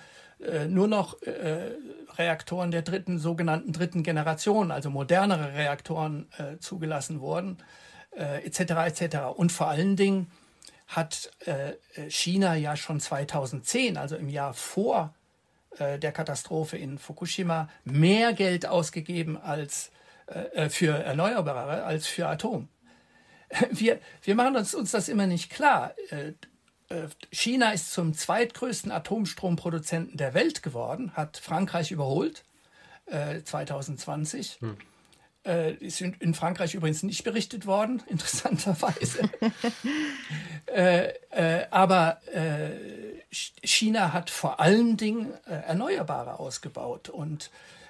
nur 0.67 0.88
noch 0.88 1.21
äh, 1.21 1.75
Reaktoren 2.17 2.71
der 2.71 2.81
dritten, 2.81 3.19
sogenannten 3.19 3.74
dritten 3.74 4.03
Generation, 4.03 4.71
also 4.71 4.89
modernere 4.89 5.53
Reaktoren 5.53 6.27
äh, 6.38 6.57
zugelassen 6.60 7.21
wurden, 7.21 7.57
etc. 8.12 8.60
Äh, 8.60 8.88
etc. 8.88 9.17
Und 9.36 9.51
vor 9.51 9.67
allen 9.67 9.95
Dingen 9.95 10.31
hat 10.88 11.31
äh, 11.45 11.74
China 12.10 12.55
ja 12.55 12.75
schon 12.75 13.00
2010, 13.00 13.98
also 13.98 14.15
im 14.15 14.29
Jahr 14.29 14.53
vor 14.53 15.13
äh, 15.77 15.98
der 15.98 16.12
Katastrophe 16.12 16.77
in 16.77 16.98
Fukushima 16.98 17.69
mehr 17.86 18.33
Geld 18.33 18.65
ausgegeben 18.65 19.38
als 19.38 19.91
äh, 20.27 20.65
äh 20.65 20.69
für 20.69 20.91
Erneuerbare 20.91 21.83
als 21.83 22.07
für 22.07 22.27
Atom. 22.27 22.67
Wir, 23.69 24.00
wir 24.24 24.36
machen 24.36 24.55
uns, 24.55 24.74
uns 24.74 24.91
das 24.91 25.10
immer 25.10 25.27
nicht 25.27 25.51
klar. 25.51 25.93
Äh, 26.91 27.05
äh, 27.05 27.07
China 27.31 27.71
ist 27.71 27.91
zum 27.91 28.13
zweitgrößten 28.13 28.91
Atomstromproduzenten 28.91 30.17
der 30.17 30.33
Welt 30.33 30.63
geworden, 30.63 31.12
hat 31.15 31.38
Frankreich 31.38 31.91
überholt 31.91 32.43
äh, 33.05 33.41
2020. 33.41 34.60
Hm. 34.60 34.77
Äh, 35.43 35.74
ist 35.75 36.01
in, 36.01 36.13
in, 36.19 36.36
Frankreich 36.36 36.75
übrigens 36.75 37.01
nicht 37.01 37.24
berichtet 37.24 37.65
worden, 37.65 38.03
interessanterweise. 38.07 39.29
äh, 40.67 41.07
äh, 41.31 41.65
aber 41.71 42.19
China 43.31 44.13
hat 44.13 44.29
vor 44.29 44.60
allen 44.60 44.98
Dingen 44.98 45.33
äh, 45.48 45.53
Erneuerbare 45.53 46.39
ausgebaut 46.39 47.10
und 47.10 47.50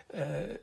äh, 0.10 0.56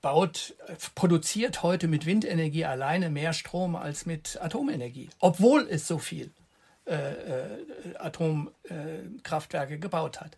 baut, 0.00 0.54
produziert 0.94 1.62
heute 1.62 1.88
mit 1.88 2.06
Windenergie 2.06 2.64
alleine 2.64 3.10
mehr 3.10 3.32
Strom 3.32 3.74
als 3.74 4.06
mit 4.06 4.38
Atomenergie, 4.40 5.10
obwohl 5.18 5.66
es 5.68 5.88
so 5.88 5.98
viel 5.98 6.26
äh, 6.26 6.28
äh 6.28 6.41
Atomkraftwerke 7.98 9.78
gebaut 9.78 10.20
hat. 10.20 10.36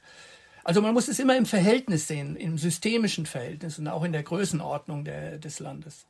Also 0.64 0.80
man 0.80 0.94
muss 0.94 1.08
es 1.08 1.18
immer 1.18 1.36
im 1.36 1.46
Verhältnis 1.46 2.08
sehen, 2.08 2.36
im 2.36 2.56
systemischen 2.58 3.26
Verhältnis 3.26 3.78
und 3.78 3.86
auch 3.88 4.02
in 4.02 4.12
der 4.12 4.22
Größenordnung 4.22 5.04
der, 5.04 5.38
des 5.38 5.60
Landes. 5.60 6.06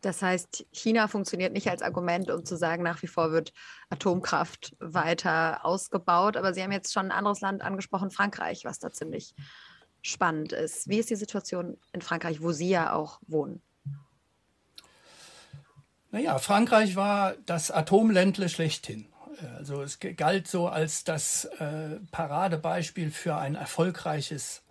Das 0.00 0.22
heißt, 0.22 0.66
China 0.70 1.08
funktioniert 1.08 1.52
nicht 1.52 1.68
als 1.68 1.82
Argument, 1.82 2.30
um 2.30 2.44
zu 2.44 2.56
sagen, 2.56 2.84
nach 2.84 3.02
wie 3.02 3.08
vor 3.08 3.32
wird 3.32 3.52
Atomkraft 3.90 4.76
weiter 4.78 5.64
ausgebaut. 5.64 6.36
Aber 6.36 6.54
Sie 6.54 6.62
haben 6.62 6.70
jetzt 6.72 6.92
schon 6.92 7.06
ein 7.06 7.12
anderes 7.12 7.40
Land 7.40 7.62
angesprochen, 7.62 8.10
Frankreich, 8.10 8.64
was 8.64 8.78
da 8.78 8.92
ziemlich 8.92 9.34
spannend 10.02 10.52
ist. 10.52 10.88
Wie 10.88 10.98
ist 10.98 11.10
die 11.10 11.16
Situation 11.16 11.78
in 11.92 12.00
Frankreich, 12.00 12.40
wo 12.40 12.52
Sie 12.52 12.68
ja 12.68 12.92
auch 12.92 13.18
wohnen? 13.26 13.60
Naja, 16.10 16.38
Frankreich 16.38 16.94
war 16.94 17.34
das 17.44 17.70
Atomländle 17.70 18.48
schlechthin. 18.48 19.06
Also 19.56 19.82
es 19.82 19.98
galt 20.00 20.48
so 20.48 20.68
als 20.68 21.04
das 21.04 21.44
äh, 21.44 22.00
Paradebeispiel 22.10 23.10
für 23.10 23.36
ein 23.36 23.54
erfolgreiches 23.54 24.62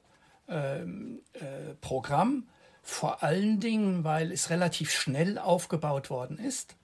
ähm, 0.50 1.22
äh, 1.34 1.74
Programm 1.82 2.48
vor 2.88 3.22
allen 3.22 3.60
Dingen, 3.60 4.06
weil 4.06 4.32
es 4.32 4.50
relativ 4.50 4.92
schnell 4.92 5.38
aufgebaut 5.38 6.10
worden 6.10 6.40
ist. 6.40 6.76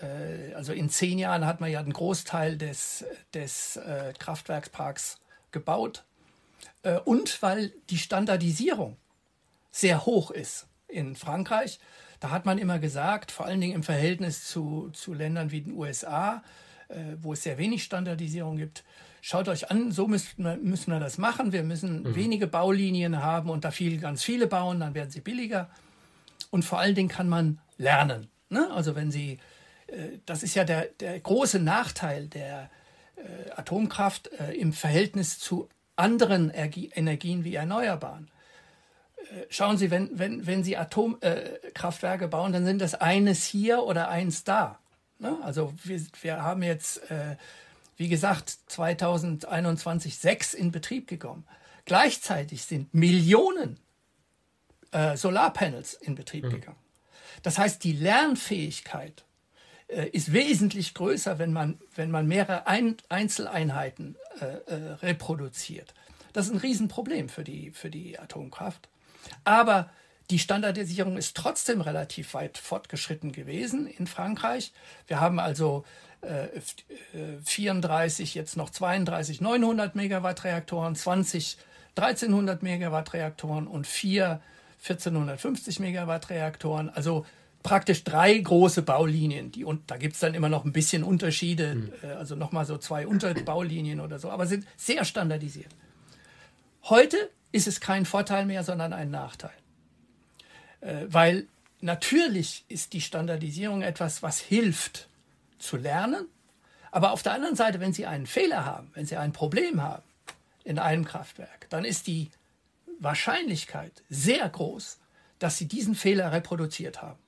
Äh, 0.00 0.54
also 0.54 0.72
in 0.72 0.88
zehn 0.88 1.18
Jahren 1.18 1.44
hat 1.46 1.60
man 1.60 1.70
ja 1.70 1.82
den 1.82 1.92
Großteil 1.92 2.56
des, 2.56 3.04
des 3.34 3.76
äh, 3.76 4.14
Kraftwerksparks 4.18 5.18
gebaut. 5.50 6.04
Äh, 6.82 6.98
und 7.00 7.42
weil 7.42 7.72
die 7.90 7.98
Standardisierung 7.98 8.96
sehr 9.70 10.06
hoch 10.06 10.30
ist 10.30 10.66
in 10.88 11.14
Frankreich. 11.14 11.78
Da 12.20 12.30
hat 12.30 12.46
man 12.46 12.58
immer 12.58 12.78
gesagt, 12.78 13.30
vor 13.30 13.46
allen 13.46 13.60
Dingen 13.60 13.74
im 13.74 13.82
Verhältnis 13.82 14.48
zu, 14.48 14.90
zu 14.92 15.14
Ländern 15.14 15.50
wie 15.50 15.60
den 15.60 15.74
USA, 15.74 16.42
wo 17.20 17.34
es 17.34 17.42
sehr 17.42 17.58
wenig 17.58 17.84
Standardisierung 17.84 18.56
gibt, 18.56 18.84
schaut 19.20 19.48
euch 19.48 19.70
an, 19.70 19.92
so 19.92 20.08
müssen 20.08 20.44
wir, 20.44 20.56
müssen 20.56 20.92
wir 20.92 21.00
das 21.00 21.18
machen. 21.18 21.52
Wir 21.52 21.62
müssen 21.62 22.02
mhm. 22.02 22.14
wenige 22.14 22.46
Baulinien 22.46 23.22
haben 23.22 23.50
und 23.50 23.64
da 23.64 23.70
viel, 23.70 23.98
ganz 23.98 24.22
viele 24.22 24.46
bauen, 24.46 24.80
dann 24.80 24.94
werden 24.94 25.10
sie 25.10 25.20
billiger. 25.20 25.68
Und 26.50 26.64
vor 26.64 26.78
allen 26.78 26.94
Dingen 26.94 27.08
kann 27.08 27.28
man 27.28 27.58
lernen. 27.76 28.28
Ne? 28.50 28.70
Also 28.72 28.96
wenn 28.96 29.10
Sie, 29.10 29.38
äh, 29.88 30.18
das 30.26 30.42
ist 30.42 30.54
ja 30.54 30.64
der, 30.64 30.86
der 31.00 31.18
große 31.20 31.58
Nachteil 31.58 32.28
der 32.28 32.70
äh, 33.16 33.50
Atomkraft 33.56 34.30
äh, 34.38 34.52
im 34.52 34.72
Verhältnis 34.72 35.38
zu 35.38 35.68
anderen 35.96 36.50
Energien 36.50 37.44
wie 37.44 37.54
Erneuerbaren. 37.54 38.30
Äh, 39.16 39.46
schauen 39.50 39.76
Sie, 39.76 39.90
wenn, 39.90 40.18
wenn, 40.18 40.46
wenn 40.46 40.64
Sie 40.64 40.76
Atomkraftwerke 40.76 42.26
äh, 42.26 42.28
bauen, 42.28 42.52
dann 42.52 42.64
sind 42.64 42.80
das 42.80 42.94
eines 42.94 43.44
hier 43.44 43.82
oder 43.82 44.08
eins 44.08 44.44
da. 44.44 44.78
Ne? 45.18 45.36
Also 45.42 45.72
wir, 45.84 46.00
wir 46.22 46.42
haben 46.42 46.62
jetzt 46.62 47.10
äh, 47.10 47.36
wie 47.98 48.08
gesagt, 48.08 48.58
2021 48.68 50.16
sechs 50.16 50.54
in 50.54 50.70
Betrieb 50.70 51.08
gekommen. 51.08 51.44
Gleichzeitig 51.84 52.62
sind 52.62 52.94
Millionen 52.94 53.78
äh, 54.92 55.16
Solarpanels 55.16 55.94
in 55.94 56.14
Betrieb 56.14 56.44
mhm. 56.44 56.50
gegangen. 56.50 56.78
Das 57.42 57.58
heißt, 57.58 57.82
die 57.82 57.92
Lernfähigkeit 57.92 59.24
äh, 59.88 60.08
ist 60.10 60.32
wesentlich 60.32 60.94
größer, 60.94 61.40
wenn 61.40 61.52
man, 61.52 61.80
wenn 61.96 62.10
man 62.12 62.28
mehrere 62.28 62.68
Ein 62.68 62.96
Einzeleinheiten 63.08 64.16
äh, 64.40 64.44
äh 64.44 64.92
reproduziert. 65.02 65.92
Das 66.32 66.46
ist 66.46 66.52
ein 66.52 66.58
Riesenproblem 66.58 67.28
für 67.28 67.42
die, 67.42 67.72
für 67.72 67.90
die 67.90 68.18
Atomkraft. 68.18 68.88
Aber 69.42 69.90
die 70.30 70.38
Standardisierung 70.38 71.16
ist 71.16 71.36
trotzdem 71.36 71.80
relativ 71.80 72.34
weit 72.34 72.58
fortgeschritten 72.58 73.32
gewesen 73.32 73.86
in 73.86 74.06
Frankreich. 74.06 74.72
Wir 75.06 75.20
haben 75.20 75.38
also 75.38 75.84
34, 77.44 78.34
äh, 78.34 78.38
jetzt 78.38 78.56
noch 78.56 78.70
32 78.70 79.40
900 79.40 79.94
Megawatt 79.94 80.44
Reaktoren, 80.44 80.94
20 80.94 81.58
1300 81.98 82.62
Megawatt 82.62 83.12
Reaktoren 83.12 83.66
und 83.66 83.86
vier 83.86 84.40
1450 84.82 85.80
Megawatt 85.80 86.30
Reaktoren. 86.30 86.90
Also 86.90 87.26
praktisch 87.62 88.04
drei 88.04 88.38
große 88.38 88.82
Baulinien. 88.82 89.50
Die, 89.50 89.64
und 89.64 89.90
da 89.90 89.96
gibt 89.96 90.14
es 90.14 90.20
dann 90.20 90.34
immer 90.34 90.48
noch 90.48 90.64
ein 90.64 90.72
bisschen 90.72 91.02
Unterschiede, 91.02 91.74
mhm. 91.74 91.92
also 92.16 92.36
nochmal 92.36 92.66
so 92.66 92.78
zwei 92.78 93.06
Unterbaulinien 93.06 94.00
oder 94.00 94.18
so, 94.18 94.30
aber 94.30 94.46
sind 94.46 94.66
sehr 94.76 95.04
standardisiert. 95.04 95.74
Heute 96.84 97.16
ist 97.50 97.66
es 97.66 97.80
kein 97.80 98.06
Vorteil 98.06 98.46
mehr, 98.46 98.62
sondern 98.62 98.92
ein 98.92 99.10
Nachteil. 99.10 99.50
Äh, 100.80 101.06
weil 101.08 101.46
natürlich 101.80 102.64
ist 102.68 102.92
die 102.92 103.00
Standardisierung 103.00 103.82
etwas, 103.82 104.22
was 104.22 104.40
hilft, 104.40 105.08
zu 105.58 105.76
lernen. 105.76 106.26
Aber 106.90 107.12
auf 107.12 107.22
der 107.22 107.32
anderen 107.32 107.56
Seite, 107.56 107.80
wenn 107.80 107.92
Sie 107.92 108.06
einen 108.06 108.26
Fehler 108.26 108.64
haben, 108.64 108.90
wenn 108.94 109.06
Sie 109.06 109.16
ein 109.16 109.32
Problem 109.32 109.82
haben 109.82 110.04
in 110.64 110.78
einem 110.78 111.04
Kraftwerk, 111.04 111.66
dann 111.70 111.84
ist 111.84 112.06
die 112.06 112.30
Wahrscheinlichkeit 112.98 114.02
sehr 114.08 114.48
groß, 114.48 114.98
dass 115.38 115.56
Sie 115.56 115.66
diesen 115.66 115.94
Fehler 115.94 116.32
reproduziert 116.32 117.02
haben. 117.02 117.18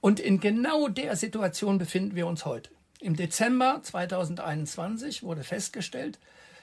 Und 0.00 0.20
in 0.20 0.38
genau 0.38 0.88
der 0.88 1.16
Situation 1.16 1.78
befinden 1.78 2.14
wir 2.14 2.26
uns 2.26 2.44
heute. 2.44 2.70
Im 3.00 3.16
Dezember 3.16 3.80
2021 3.82 5.22
wurde 5.22 5.44
festgestellt, 5.44 6.18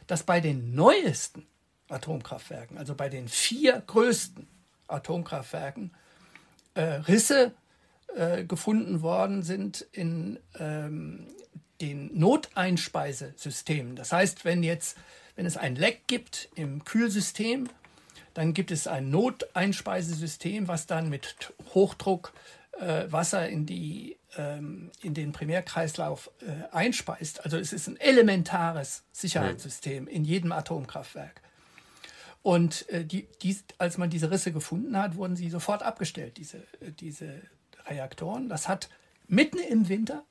dass 0.08 0.24
bei 0.24 0.40
den 0.40 0.76
neuesten 0.76 1.48
Atomkraftwerken, 1.90 2.78
also 2.78 2.96
bei 2.96 3.10
den 3.10 3.28
vier 3.28 3.82
größten 3.86 4.48
Atomkraftwerken, 4.88 5.92
äh, 6.74 6.82
Risse 6.82 7.52
äh, 8.16 8.44
gefunden 8.44 9.02
worden 9.02 9.44
sind 9.44 9.88
in 9.92 10.40
ähm, 10.60 11.28
den 11.80 12.18
Noteinspeisesystemen. 12.18 13.96
Das 13.96 14.12
heißt, 14.12 14.46
wenn 14.46 14.64
jetzt, 14.64 14.98
wenn 15.36 15.46
es 15.46 15.58
ein 15.58 15.76
Leck 15.76 16.08
gibt 16.08 16.50
im 16.56 16.84
Kühlsystem, 16.84 17.70
Dann 18.34 18.54
gibt 18.54 18.72
es 18.72 18.88
ein 18.88 19.10
Noteinspeisesystem, 19.10 20.68
was 20.68 20.86
dann 20.88 21.10
mit 21.10 21.54
Hochdruck 21.74 22.34
äh, 22.80 23.12
Wasser 23.12 23.50
in, 23.50 23.66
die, 23.66 24.18
ähm, 24.38 24.92
in 25.02 25.14
den 25.14 25.32
Primärkreislauf 25.34 26.32
äh, 26.42 26.74
einspeist. 26.74 27.44
Also 27.44 27.58
es 27.58 27.74
ist 27.74 27.88
ein 27.88 28.00
elementares 28.00 29.04
Sicherheitssystem 29.12 30.08
in 30.08 30.24
jedem 30.24 30.52
Atomkraftwerk. 30.52 31.42
Und 32.44 32.90
äh, 32.90 33.06
die, 33.06 33.28
die, 33.42 33.58
als 33.78 33.98
man 33.98 34.10
diese 34.10 34.32
Risse 34.32 34.52
gefunden 34.52 34.98
hat, 34.98 35.16
wurden 35.16 35.36
sie 35.36 35.50
sofort 35.50 35.84
abgestellt, 35.84 36.38
diese, 36.38 36.58
äh, 36.58 36.92
diese 37.00 37.42
Reaktoren. 37.86 38.50
Das 38.50 38.68
hat 38.68 38.90
mitten 39.28 39.60
im 39.60 39.90
Winter 39.90 40.26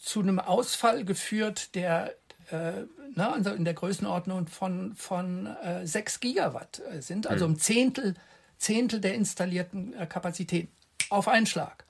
zu 0.00 0.20
einem 0.20 0.38
Ausfall 0.40 1.04
geführt, 1.04 1.74
der 1.74 2.14
äh, 2.50 2.84
na, 3.14 3.32
also 3.32 3.50
in 3.50 3.64
der 3.64 3.74
Größenordnung 3.74 4.48
von, 4.48 4.94
von 4.96 5.46
äh, 5.46 5.86
6 5.86 6.20
Gigawatt 6.20 6.82
äh, 6.90 7.00
sind, 7.00 7.26
also 7.26 7.46
ein 7.46 7.58
Zehntel, 7.58 8.14
Zehntel 8.58 9.00
der 9.00 9.14
installierten 9.14 9.94
äh, 9.94 10.06
Kapazitäten 10.06 10.72
auf 11.10 11.28
einen 11.28 11.46
Schlag. 11.46 11.84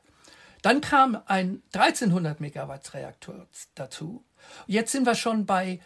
Dann 0.63 0.81
kam 0.81 1.21
ein 1.27 1.63
1300 1.75 2.41
Megawatt 2.41 2.95
Reaktor 2.95 3.47
dazu. 3.75 4.25
Jetzt 4.67 4.93
sind 4.93 5.07
wir 5.07 5.15
schon 5.15 5.45
bei, 5.45 5.81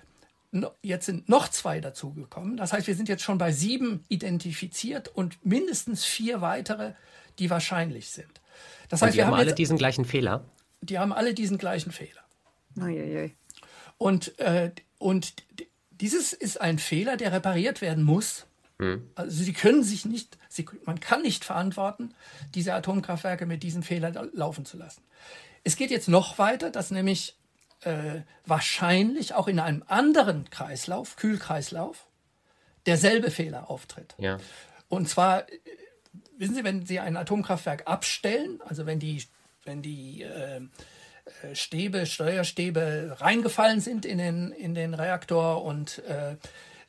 jetzt 0.82 1.06
sind 1.06 1.28
noch 1.28 1.48
zwei 1.48 1.80
dazugekommen. 1.80 2.56
Das 2.56 2.72
heißt, 2.72 2.86
wir 2.86 2.94
sind 2.94 3.08
jetzt 3.08 3.22
schon 3.22 3.38
bei 3.38 3.52
sieben 3.52 4.04
identifiziert 4.08 5.08
und 5.08 5.44
mindestens 5.44 6.04
vier 6.04 6.40
weitere, 6.40 6.94
die 7.38 7.50
wahrscheinlich 7.50 8.10
sind. 8.10 8.40
Das 8.88 9.02
heißt, 9.02 9.10
und 9.10 9.12
die 9.14 9.18
wir 9.18 9.26
haben, 9.26 9.34
haben 9.34 9.40
alle 9.40 9.54
diesen 9.54 9.76
gleichen 9.76 10.04
Fehler. 10.04 10.44
Die 10.80 10.98
haben 10.98 11.12
alle 11.12 11.34
diesen 11.34 11.58
gleichen 11.58 11.92
Fehler. 11.92 12.22
Uiuiui. 12.76 13.34
Und, 13.98 14.38
äh, 14.38 14.70
und 14.98 15.34
dieses 15.90 16.32
ist 16.32 16.60
ein 16.60 16.78
Fehler, 16.78 17.16
der 17.16 17.32
repariert 17.32 17.80
werden 17.80 18.04
muss. 18.04 18.46
Hm. 18.78 19.10
Also 19.16 19.42
sie 19.42 19.52
können 19.52 19.82
sich 19.82 20.04
nicht, 20.04 20.38
sie, 20.48 20.66
man 20.84 21.00
kann 21.00 21.22
nicht 21.22 21.44
verantworten, 21.44 22.14
diese 22.54 22.74
Atomkraftwerke 22.74 23.44
mit 23.44 23.62
diesem 23.62 23.82
Fehler 23.82 24.28
laufen 24.32 24.64
zu 24.64 24.76
lassen. 24.76 25.02
Es 25.64 25.76
geht 25.76 25.90
jetzt 25.90 26.08
noch 26.08 26.38
weiter, 26.38 26.70
dass 26.70 26.90
nämlich 26.90 27.37
äh, 27.82 28.22
wahrscheinlich 28.44 29.34
auch 29.34 29.48
in 29.48 29.60
einem 29.60 29.84
anderen 29.86 30.50
Kreislauf, 30.50 31.16
Kühlkreislauf, 31.16 32.06
derselbe 32.86 33.30
Fehler 33.30 33.70
auftritt. 33.70 34.14
Ja. 34.18 34.38
Und 34.88 35.08
zwar, 35.08 35.48
äh, 35.48 35.58
wissen 36.36 36.54
Sie, 36.54 36.64
wenn 36.64 36.86
Sie 36.86 37.00
ein 37.00 37.16
Atomkraftwerk 37.16 37.86
abstellen, 37.86 38.60
also 38.64 38.86
wenn 38.86 38.98
die, 38.98 39.24
wenn 39.64 39.82
die 39.82 40.22
äh, 40.22 40.60
äh, 41.42 41.54
Stäbe, 41.54 42.06
Steuerstäbe 42.06 43.16
reingefallen 43.20 43.80
sind 43.80 44.04
in 44.04 44.18
den, 44.18 44.52
in 44.52 44.74
den 44.74 44.94
Reaktor 44.94 45.64
und 45.64 46.02
äh, 46.04 46.36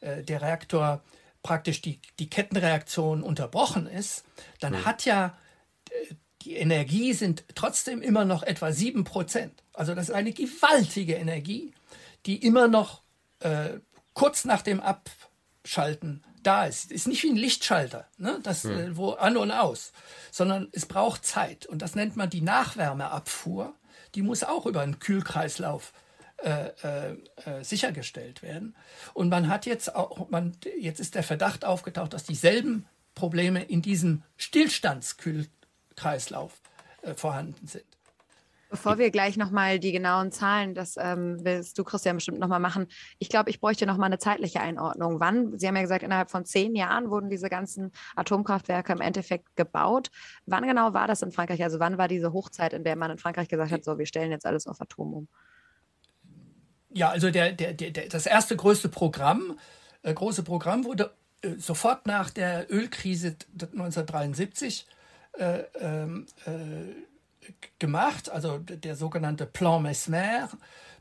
äh, 0.02 0.23
der 0.23 0.41
Reaktor 0.41 1.04
praktisch 1.43 1.82
die, 1.82 1.99
die 2.19 2.30
Kettenreaktion 2.30 3.23
unterbrochen 3.23 3.88
ist, 3.88 4.25
dann 4.60 4.73
mhm. 4.73 4.86
hat 4.86 5.06
ja 5.06 5.38
die 6.43 6.56
Energie 6.56 7.13
sind 7.13 7.43
trotzdem 7.56 8.02
immer 8.02 8.25
noch 8.25 8.43
etwa 8.43 8.67
7%. 8.67 9.49
Also 9.79 9.95
das 9.95 10.09
ist 10.09 10.15
eine 10.15 10.33
gewaltige 10.33 11.15
Energie, 11.15 11.73
die 12.25 12.45
immer 12.45 12.67
noch 12.67 13.01
äh, 13.39 13.79
kurz 14.13 14.45
nach 14.45 14.61
dem 14.61 14.81
Abschalten 14.81 16.23
da 16.43 16.65
ist. 16.65 16.91
Ist 16.91 17.07
nicht 17.07 17.23
wie 17.23 17.29
ein 17.29 17.35
Lichtschalter, 17.35 18.07
ne? 18.17 18.39
das, 18.43 18.65
mhm. 18.65 18.71
äh, 18.71 18.97
wo 18.97 19.11
an 19.11 19.37
und 19.37 19.51
aus, 19.51 19.93
sondern 20.31 20.67
es 20.71 20.85
braucht 20.85 21.25
Zeit. 21.25 21.65
Und 21.65 21.81
das 21.81 21.95
nennt 21.95 22.15
man 22.15 22.29
die 22.29 22.41
Nachwärmeabfuhr 22.41 23.73
die 24.15 24.21
muss 24.21 24.43
auch 24.43 24.65
über 24.65 24.81
einen 24.81 24.99
Kühlkreislauf 24.99 25.93
äh, 26.37 26.69
äh, 26.83 27.17
äh, 27.45 27.63
sichergestellt 27.63 28.41
werden. 28.41 28.75
Und 29.13 29.29
man 29.29 29.47
hat 29.49 29.65
jetzt 29.65 29.95
auch, 29.95 30.29
man, 30.29 30.57
jetzt 30.79 30.99
ist 30.99 31.15
der 31.15 31.23
Verdacht 31.23 31.65
aufgetaucht, 31.65 32.13
dass 32.13 32.23
dieselben 32.23 32.85
Probleme 33.15 33.63
in 33.63 33.81
diesem 33.81 34.23
Stillstandskühlkreislauf 34.37 36.53
äh, 37.01 37.13
vorhanden 37.13 37.67
sind. 37.67 37.83
Bevor 38.69 38.99
wir 38.99 39.10
gleich 39.10 39.36
nochmal 39.36 39.79
die 39.79 39.91
genauen 39.91 40.32
Zahlen, 40.32 40.75
das 40.75 40.95
ähm, 40.99 41.39
willst 41.41 41.77
du, 41.79 41.84
Christian, 41.84 42.17
bestimmt 42.17 42.38
nochmal 42.38 42.60
machen. 42.60 42.86
Ich 43.17 43.27
glaube, 43.27 43.49
ich 43.49 43.60
bräuchte 43.60 43.88
nochmal 43.88 44.05
eine 44.05 44.19
zeitliche 44.19 44.62
Einordnung. 44.62 45.19
Wann, 45.19 45.58
Sie 45.58 45.67
haben 45.67 45.75
ja 45.75 45.82
gesagt, 45.82 46.03
innerhalb 46.03 46.29
von 46.29 46.45
zehn 46.45 46.75
Jahren 46.75 47.10
wurden 47.10 47.32
diese 47.32 47.49
ganzen 47.49 47.91
Atomkraftwerke 48.15 48.93
im 48.93 49.01
Endeffekt 49.01 49.55
gebaut. 49.55 50.12
Wann 50.45 50.67
genau 50.67 50.93
war 50.93 51.08
das 51.08 51.23
in 51.23 51.32
Frankreich? 51.32 51.63
Also 51.63 51.79
wann 51.79 51.97
war 51.97 52.08
diese 52.08 52.32
Hochzeit, 52.32 52.73
in 52.73 52.84
der 52.84 52.95
man 52.95 53.10
in 53.10 53.17
Frankreich 53.17 53.47
gesagt 53.47 53.71
hat, 53.71 53.84
so, 53.84 53.97
wir 53.97 54.05
stellen 54.05 54.29
jetzt 54.29 54.45
alles 54.45 54.67
auf 54.67 54.79
Atom 54.79 55.13
um? 55.13 55.27
Ja, 56.91 57.10
also 57.10 57.32
der, 57.32 57.53
der, 57.53 57.73
der, 57.73 58.08
das 58.08 58.27
erste 58.27 58.55
größte 58.55 58.89
Programm, 58.89 59.58
äh, 60.03 60.13
große 60.13 60.43
Programm 60.43 60.86
wurde 60.86 61.12
äh, 61.41 61.55
sofort 61.58 62.05
nach 62.05 62.29
der 62.29 62.71
Ölkrise 62.71 63.36
1973 63.51 64.86
äh, 65.39 65.63
ähm, 65.79 66.27
äh, 66.45 67.08
gemacht, 67.79 68.29
also 68.29 68.57
der 68.59 68.95
sogenannte 68.95 69.45
Plan 69.45 69.83
Mesmer. 69.83 70.49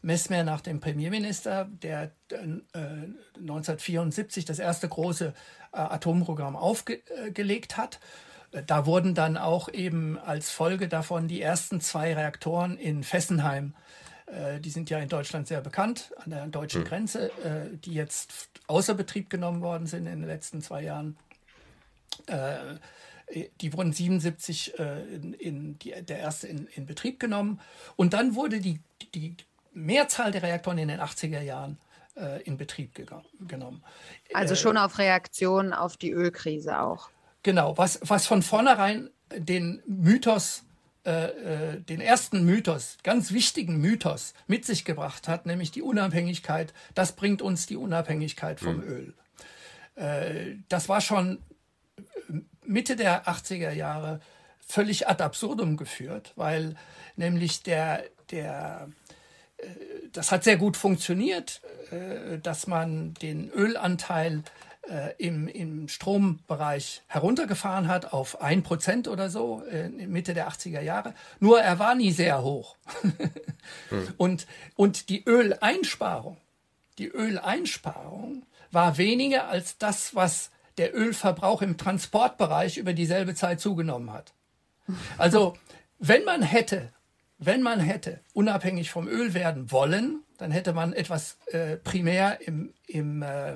Mesmer 0.01 0.45
nach 0.45 0.61
dem 0.61 0.79
Premierminister, 0.79 1.69
der 1.71 2.13
äh, 2.31 2.37
1974 3.35 4.45
das 4.45 4.59
erste 4.59 4.89
große 4.89 5.35
äh, 5.73 5.77
Atomprogramm 5.77 6.55
aufgelegt 6.55 7.77
hat. 7.77 7.99
Da 8.67 8.87
wurden 8.87 9.15
dann 9.15 9.37
auch 9.37 9.69
eben 9.69 10.19
als 10.19 10.51
Folge 10.51 10.89
davon 10.89 11.29
die 11.29 11.43
ersten 11.43 11.81
zwei 11.81 12.15
Reaktoren 12.15 12.79
in 12.79 13.03
Fessenheim, 13.03 13.75
äh, 14.31 14.61
die 14.61 14.71
sind 14.71 14.91
ja 14.91 14.99
in 14.99 15.09
Deutschland 15.09 15.49
sehr 15.49 15.61
bekannt, 15.61 16.13
an 16.25 16.31
der 16.31 16.47
deutschen 16.47 16.83
mhm. 16.83 16.87
Grenze, 16.87 17.31
äh, 17.45 17.77
die 17.77 17.95
jetzt 17.95 18.51
außer 18.67 18.95
Betrieb 18.95 19.31
genommen 19.31 19.63
worden 19.63 19.87
sind 19.87 20.07
in 20.07 20.21
den 20.21 20.29
letzten 20.29 20.61
zwei 20.63 20.83
Jahren. 20.83 21.17
Äh, 23.31 23.49
die 23.61 23.73
wurden 23.73 23.93
77 23.93 24.79
äh, 24.79 25.03
in, 25.15 25.33
in 25.35 25.79
die, 25.79 25.95
der 26.03 26.19
erste 26.19 26.49
in, 26.49 26.67
in 26.75 26.87
Betrieb 26.87 27.21
genommen. 27.21 27.61
Und 27.97 28.13
dann 28.13 28.35
wurde 28.35 28.61
die, 28.61 28.81
die 29.15 29.37
Mehrzahl 29.73 30.33
der 30.33 30.43
Reaktoren 30.43 30.79
in 30.79 30.89
den 30.89 31.01
80er 31.01 31.41
Jahren 31.41 31.79
äh, 32.17 32.43
in 32.43 32.57
Betrieb 32.57 32.95
genommen. 33.47 33.83
Also 34.33 34.55
schon 34.55 34.77
äh, 34.77 34.81
auf 34.81 34.99
Reaktion 34.99 35.73
auf 35.73 35.97
die 35.97 36.11
Ölkrise 36.11 36.81
auch. 36.81 37.11
Genau, 37.43 37.79
was, 37.79 38.01
was 38.03 38.27
von 38.27 38.43
vornherein 38.43 39.11
den 39.35 39.83
Mythos 39.87 40.65
äh, 41.05 41.81
den 41.81 42.03
ersten 42.03 42.45
Mythos, 42.45 42.99
ganz 43.03 43.33
wichtigen 43.33 43.79
Mythos 43.79 44.35
mit 44.47 44.67
sich 44.67 44.85
gebracht 44.85 45.27
hat, 45.27 45.47
nämlich 45.47 45.71
die 45.71 45.81
Unabhängigkeit. 45.81 46.75
Das 46.95 47.13
bringt 47.13 47.41
uns 47.41 47.67
die 47.67 47.77
Unabhängigkeit 47.77 48.61
vom 48.61 48.77
mhm. 48.77 48.83
Öl. 48.83 49.15
Äh, 49.95 50.57
das 50.69 50.91
war 50.91 51.01
schon 51.01 51.39
Mitte 52.69 52.97
der 52.97 53.27
80er 53.27 53.73
Jahre 53.73 54.21
völlig 54.61 55.09
ad 55.09 55.23
absurdum 55.23 55.77
geführt, 55.77 56.33
weil 56.37 56.75
nämlich 57.17 57.63
der, 57.63 58.05
der, 58.31 58.89
äh, 59.57 59.67
das 60.13 60.31
hat 60.31 60.45
sehr 60.45 60.59
gut 60.59 60.77
funktioniert, 60.77 61.63
äh, 61.91 62.39
dass 62.39 62.67
man 62.67 63.15
den 63.15 63.51
Ölanteil 63.51 64.43
äh, 64.83 65.15
im, 65.17 65.49
im 65.49 65.89
Strombereich 65.89 67.03
heruntergefahren 67.07 67.89
hat 67.89 68.13
auf 68.13 68.43
ein 68.43 68.63
Prozent 68.63 69.09
oder 69.09 69.31
so 69.31 69.63
Mitte 70.07 70.35
der 70.35 70.51
80er 70.51 70.83
Jahre. 70.83 71.15
Nur 71.41 71.61
er 71.61 71.79
war 71.79 71.95
nie 71.95 72.13
sehr 72.13 72.43
hoch. 72.43 72.77
hm. 73.89 74.15
und, 74.19 74.47
und 74.77 75.09
die 75.09 75.25
Öleinsparung, 75.25 76.37
die 76.99 77.09
Öleinsparung 77.09 78.43
war 78.71 78.99
weniger 78.99 79.49
als 79.49 79.79
das, 79.79 80.15
was 80.15 80.51
der 80.79 80.97
Ölverbrauch 80.97 81.63
im 81.63 81.77
Transportbereich 81.77 82.79
über 82.79 82.93
dieselbe 82.93 83.35
Zeit 83.35 83.61
zugenommen 83.61 84.13
hat. 84.13 84.33
Also, 85.19 85.57
wenn 85.99 86.25
man 86.25 86.43
hätte, 86.43 86.93
wenn 87.39 87.63
man 87.63 87.81
hätte 87.81 88.21
unabhängig 88.33 88.91
vom 88.91 89.09
Öl 89.09 89.35
werden 89.35 89.71
wollen, 89.71 90.23
dann 90.39 90.51
hätte 90.51 90.73
man 90.73 90.93
etwas 90.93 91.37
äh, 91.47 91.77
primär 91.77 92.41
im, 92.47 92.73
im 92.87 93.23
äh, 93.23 93.55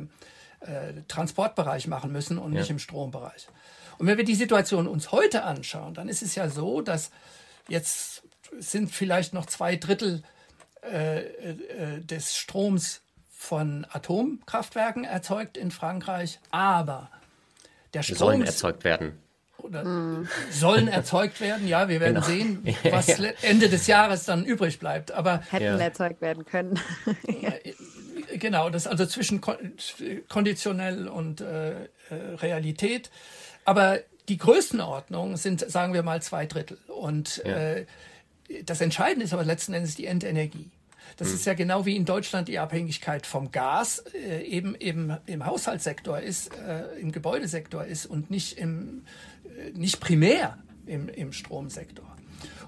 äh, 0.61 1.03
Transportbereich 1.09 1.87
machen 1.87 2.13
müssen 2.13 2.39
und 2.39 2.53
ja. 2.53 2.61
nicht 2.61 2.71
im 2.71 2.79
Strombereich. 2.79 3.49
Und 3.99 4.07
wenn 4.07 4.19
wir 4.19 4.25
die 4.25 4.35
Situation 4.35 4.89
uns 4.89 5.13
heute 5.13 5.45
anschauen, 5.45 5.95
dann 5.95 6.09
ist 6.09 6.23
es 6.23 6.35
ja 6.35 6.49
so, 6.49 6.81
dass 6.81 7.11
jetzt 7.69 8.23
sind 8.59 8.91
vielleicht 8.91 9.33
noch 9.33 9.47
zwei 9.47 9.77
Drittel 9.77 10.23
äh, 10.83 11.21
äh, 11.21 12.01
des 12.01 12.37
Stroms 12.37 13.03
von 13.43 13.85
Atomkraftwerken 13.91 15.03
erzeugt 15.03 15.57
in 15.57 15.73
Frankreich, 15.73 16.39
aber 16.53 17.11
der 17.93 18.05
Strom 18.05 18.17
sollen 18.17 18.43
erzeugt 18.45 18.85
werden. 18.85 19.19
Oder 19.59 19.85
mm. 19.85 20.29
sollen 20.51 20.87
erzeugt 20.87 21.41
werden, 21.41 21.67
ja, 21.67 21.89
wir 21.89 22.01
werden 22.01 22.15
genau. 22.15 22.27
sehen, 22.27 22.77
was 22.91 23.09
ja. 23.09 23.31
Ende 23.43 23.69
des 23.69 23.89
Jahres 23.89 24.25
dann 24.25 24.45
übrig 24.45 24.79
bleibt. 24.79 25.11
Aber 25.11 25.43
hätten 25.51 25.65
ja. 25.65 25.77
erzeugt 25.77 26.21
werden 26.21 26.45
können. 26.45 26.79
genau, 28.39 28.71
das 28.71 28.87
also 28.87 29.07
zwischen 29.07 29.41
konditionell 30.29 31.09
und 31.09 31.41
äh, 31.41 31.83
äh, 31.83 31.87
Realität. 32.37 33.11
Aber 33.65 33.99
die 34.29 34.39
Größenordnung 34.39 35.37
sind, 35.37 35.69
sagen 35.69 35.95
wir 35.95 36.05
mal, 36.05 36.23
zwei 36.23 36.47
Drittel. 36.47 36.79
Und 36.87 37.43
ja. 37.45 37.57
äh, 37.57 37.87
das 38.65 38.81
Entscheidende 38.81 39.25
ist 39.25 39.33
aber 39.33 39.45
letzten 39.45 39.75
Endes 39.75 39.97
die 39.97 40.07
Endenergie. 40.07 40.71
Das 41.17 41.29
mhm. 41.29 41.35
ist 41.35 41.47
ja 41.47 41.55
genau 41.55 41.87
wie 41.87 41.97
in 41.97 42.05
Deutschland 42.05 42.49
die 42.49 42.59
Abhängigkeit 42.59 43.27
vom 43.27 43.51
Gas 43.51 44.05
äh, 44.15 44.43
eben, 44.45 44.75
eben 44.79 45.17
im 45.27 45.47
Haushaltssektor 45.47 46.21
ist, 46.21 46.51
äh, 46.55 46.99
im 47.01 47.13
Gebäudesektor 47.13 47.85
ist 47.85 48.07
und 48.07 48.31
nicht, 48.31 48.59
im, 48.59 49.03
äh, 49.45 49.71
nicht 49.77 50.01
primär 50.01 50.59
im, 50.87 51.09
im 51.09 51.33
Stromsektor. 51.33 52.05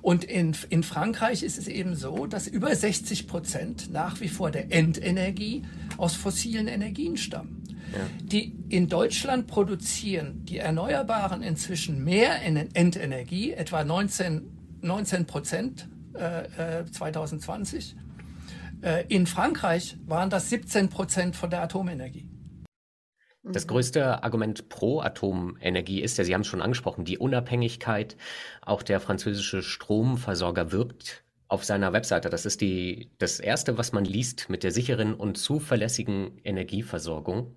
Und 0.03 0.25
in, 0.25 0.55
in 0.69 0.83
Frankreich 0.83 1.43
ist 1.43 1.59
es 1.59 1.67
eben 1.67 1.97
so, 1.97 2.27
dass 2.27 2.47
über 2.47 2.75
60 2.75 3.27
Prozent 3.27 3.91
nach 3.91 4.21
wie 4.21 4.29
vor 4.29 4.51
der 4.51 4.71
Endenergie 4.71 5.63
aus 5.97 6.15
fossilen 6.15 6.69
Energien 6.69 7.17
stammen. 7.17 7.63
Ja. 7.93 8.01
Die 8.23 8.55
in 8.69 8.89
Deutschland 8.89 9.47
produzieren 9.47 10.45
die 10.45 10.59
Erneuerbaren 10.59 11.43
inzwischen 11.43 12.05
mehr 12.05 12.43
Endenergie, 12.43 13.53
etwa 13.53 13.85
19, 13.85 14.43
19 14.83 15.27
Prozent 15.27 15.89
äh, 16.15 16.85
2020. 16.91 17.97
Äh, 18.85 19.07
in 19.09 19.27
Frankreich 19.27 19.97
waren 20.05 20.29
das 20.29 20.51
17 20.51 20.91
Prozent 20.91 21.37
von 21.37 21.49
der 21.49 21.63
Atomenergie. 21.63 22.29
Das 23.43 23.67
größte 23.67 24.23
Argument 24.23 24.69
pro 24.69 25.01
Atomenergie 25.01 26.01
ist 26.01 26.17
ja, 26.17 26.25
Sie 26.25 26.33
haben 26.33 26.43
es 26.43 26.47
schon 26.47 26.63
angesprochen, 26.63 27.05
die 27.05 27.19
Unabhängigkeit. 27.19 28.17
Auch 28.63 28.83
der 28.83 29.01
französische 29.01 29.63
Stromversorger 29.63 30.73
wirbt 30.73 31.25
auf 31.49 31.65
seiner 31.65 31.93
Webseite. 31.93 32.31
Das 32.31 32.47
ist 32.47 32.61
die, 32.61 33.11
das 33.19 33.41
Erste, 33.41 33.77
was 33.77 33.93
man 33.93 34.05
liest 34.05 34.49
mit 34.49 34.63
der 34.63 34.71
sicheren 34.71 35.15
und 35.15 35.37
zuverlässigen 35.37 36.39
Energieversorgung. 36.43 37.57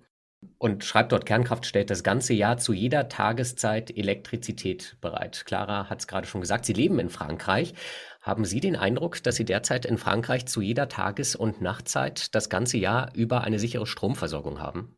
Und 0.58 0.84
schreibt 0.84 1.12
dort, 1.12 1.26
Kernkraft 1.26 1.66
stellt 1.66 1.90
das 1.90 2.04
ganze 2.04 2.32
Jahr 2.32 2.58
zu 2.58 2.72
jeder 2.72 3.08
Tageszeit 3.08 3.96
Elektrizität 3.96 4.96
bereit. 5.00 5.44
Clara 5.46 5.90
hat 5.90 6.00
es 6.00 6.06
gerade 6.06 6.26
schon 6.26 6.40
gesagt, 6.40 6.64
Sie 6.64 6.74
leben 6.74 6.98
in 7.00 7.10
Frankreich. 7.10 7.74
Haben 8.20 8.44
Sie 8.44 8.60
den 8.60 8.76
Eindruck, 8.76 9.22
dass 9.22 9.36
Sie 9.36 9.44
derzeit 9.44 9.86
in 9.86 9.96
Frankreich 9.96 10.46
zu 10.46 10.60
jeder 10.60 10.88
Tages- 10.88 11.36
und 11.36 11.60
Nachtzeit 11.60 12.34
das 12.34 12.48
ganze 12.48 12.76
Jahr 12.76 13.14
über 13.14 13.42
eine 13.42 13.58
sichere 13.58 13.86
Stromversorgung 13.86 14.60
haben? 14.60 14.96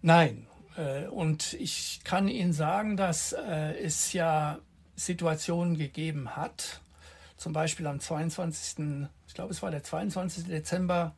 Nein. 0.00 0.46
Äh, 0.76 1.06
und 1.08 1.54
ich 1.54 2.00
kann 2.04 2.28
Ihnen 2.28 2.52
sagen, 2.52 2.96
dass 2.96 3.32
äh, 3.32 3.74
es 3.82 4.12
ja 4.12 4.60
Situationen 4.94 5.76
gegeben 5.76 6.36
hat, 6.36 6.80
zum 7.36 7.52
Beispiel 7.52 7.86
am 7.86 8.00
22. 8.00 9.08
Ich 9.26 9.34
glaube, 9.34 9.52
es 9.52 9.62
war 9.62 9.70
der 9.70 9.82
22. 9.82 10.44
Dezember 10.44 11.16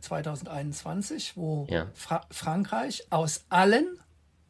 2021, 0.00 1.30
äh, 1.30 1.36
wo 1.36 1.66
ja. 1.68 1.90
Fra 1.92 2.22
Frankreich 2.30 3.06
aus 3.10 3.44
allen, 3.50 3.98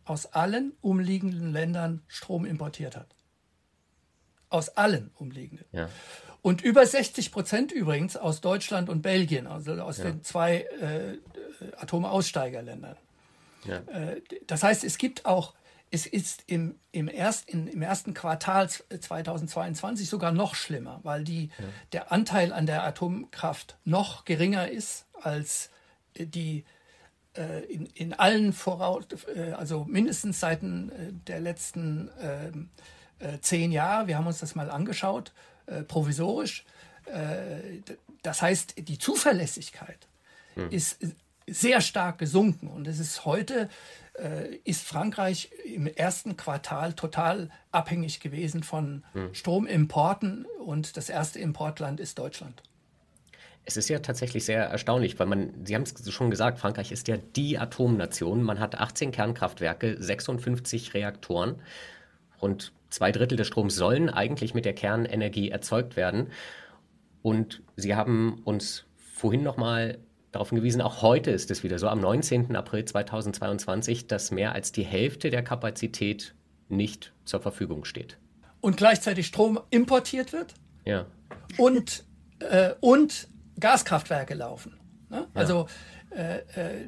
aus 0.04 0.26
allen 0.26 0.72
umliegenden 0.80 1.52
Ländern 1.52 2.02
Strom 2.06 2.44
importiert 2.44 2.96
hat. 2.96 3.13
Aus 4.54 4.68
allen 4.76 5.10
umliegenden. 5.16 5.66
Ja. 5.72 5.88
Und 6.40 6.62
über 6.62 6.86
60 6.86 7.32
Prozent 7.32 7.72
übrigens 7.72 8.16
aus 8.16 8.40
Deutschland 8.40 8.88
und 8.88 9.02
Belgien, 9.02 9.48
also 9.48 9.72
aus 9.72 9.98
ja. 9.98 10.04
den 10.04 10.22
zwei 10.22 10.58
äh, 10.80 11.18
Atomaussteigerländern. 11.76 12.96
Ja. 13.64 13.78
Äh, 13.78 14.20
das 14.46 14.62
heißt, 14.62 14.84
es 14.84 14.96
gibt 14.98 15.26
auch, 15.26 15.54
es 15.90 16.06
ist 16.06 16.44
im, 16.46 16.76
im, 16.92 17.08
erst, 17.08 17.48
in, 17.48 17.66
im 17.66 17.82
ersten 17.82 18.14
Quartal 18.14 18.68
2022 18.68 20.08
sogar 20.08 20.30
noch 20.30 20.54
schlimmer, 20.54 21.00
weil 21.02 21.24
die, 21.24 21.46
ja. 21.46 21.64
der 21.92 22.12
Anteil 22.12 22.52
an 22.52 22.66
der 22.66 22.84
Atomkraft 22.84 23.76
noch 23.84 24.24
geringer 24.24 24.68
ist 24.68 25.06
als 25.20 25.70
die 26.16 26.64
äh, 27.36 27.64
in, 27.64 27.86
in 27.86 28.12
allen 28.12 28.52
Voraus, 28.52 29.04
äh, 29.34 29.50
also 29.52 29.84
mindestens 29.84 30.38
seit 30.38 30.60
der 30.62 31.40
letzten 31.40 32.10
ähm, 33.20 33.38
zehn 33.40 33.72
Jahre. 33.72 34.06
Wir 34.06 34.16
haben 34.16 34.26
uns 34.26 34.38
das 34.38 34.54
mal 34.54 34.70
angeschaut, 34.70 35.32
provisorisch. 35.88 36.66
das 38.22 38.42
heißt, 38.42 38.74
die 38.86 38.98
Zuverlässigkeit 38.98 40.08
hm. 40.56 40.70
ist 40.70 40.98
sehr 41.46 41.80
stark 41.80 42.18
gesunken. 42.18 42.68
Und 42.68 42.88
es 42.88 42.98
ist 42.98 43.24
heute, 43.24 43.68
äh, 44.14 44.56
ist 44.64 44.86
Frankreich 44.86 45.50
im 45.64 45.86
ersten 45.86 46.36
Quartal 46.36 46.94
total 46.94 47.50
abhängig 47.72 48.20
gewesen 48.20 48.62
von 48.62 49.04
hm. 49.12 49.34
Stromimporten 49.34 50.46
und 50.64 50.96
das 50.96 51.08
erste 51.08 51.38
Importland 51.38 52.00
ist 52.00 52.18
Deutschland. 52.18 52.62
Es 53.66 53.78
ist 53.78 53.88
ja 53.88 53.98
tatsächlich 54.00 54.44
sehr 54.44 54.64
erstaunlich, 54.64 55.18
weil 55.18 55.26
man, 55.26 55.64
Sie 55.64 55.74
haben 55.74 55.84
es 55.84 56.12
schon 56.12 56.30
gesagt, 56.30 56.58
Frankreich 56.58 56.92
ist 56.92 57.08
ja 57.08 57.16
die 57.16 57.58
Atomnation. 57.58 58.42
Man 58.42 58.60
hat 58.60 58.74
18 58.74 59.10
Kernkraftwerke, 59.10 59.96
56 59.98 60.92
Reaktoren 60.92 61.62
und 62.40 62.72
zwei 62.94 63.12
Drittel 63.12 63.36
des 63.36 63.48
Stroms 63.48 63.74
sollen 63.74 64.08
eigentlich 64.08 64.54
mit 64.54 64.64
der 64.64 64.72
Kernenergie 64.72 65.50
erzeugt 65.50 65.96
werden. 65.96 66.28
Und 67.22 67.62
Sie 67.76 67.94
haben 67.94 68.40
uns 68.44 68.84
vorhin 68.96 69.42
nochmal 69.42 69.98
darauf 70.30 70.50
hingewiesen, 70.50 70.80
auch 70.80 71.02
heute 71.02 71.30
ist 71.30 71.50
es 71.50 71.62
wieder 71.62 71.78
so, 71.78 71.88
am 71.88 72.00
19. 72.00 72.54
April 72.56 72.84
2022, 72.84 74.06
dass 74.06 74.30
mehr 74.30 74.52
als 74.52 74.72
die 74.72 74.82
Hälfte 74.82 75.30
der 75.30 75.42
Kapazität 75.42 76.34
nicht 76.68 77.12
zur 77.24 77.40
Verfügung 77.40 77.84
steht. 77.84 78.18
Und 78.60 78.76
gleichzeitig 78.76 79.26
Strom 79.26 79.60
importiert 79.70 80.32
wird? 80.32 80.54
Ja. 80.84 81.06
Und, 81.58 82.04
äh, 82.40 82.74
und 82.80 83.28
Gaskraftwerke 83.60 84.34
laufen. 84.34 84.78
Ne? 85.10 85.18
Ja. 85.18 85.26
Also, 85.34 85.66
äh, 86.10 86.38
äh, 86.38 86.86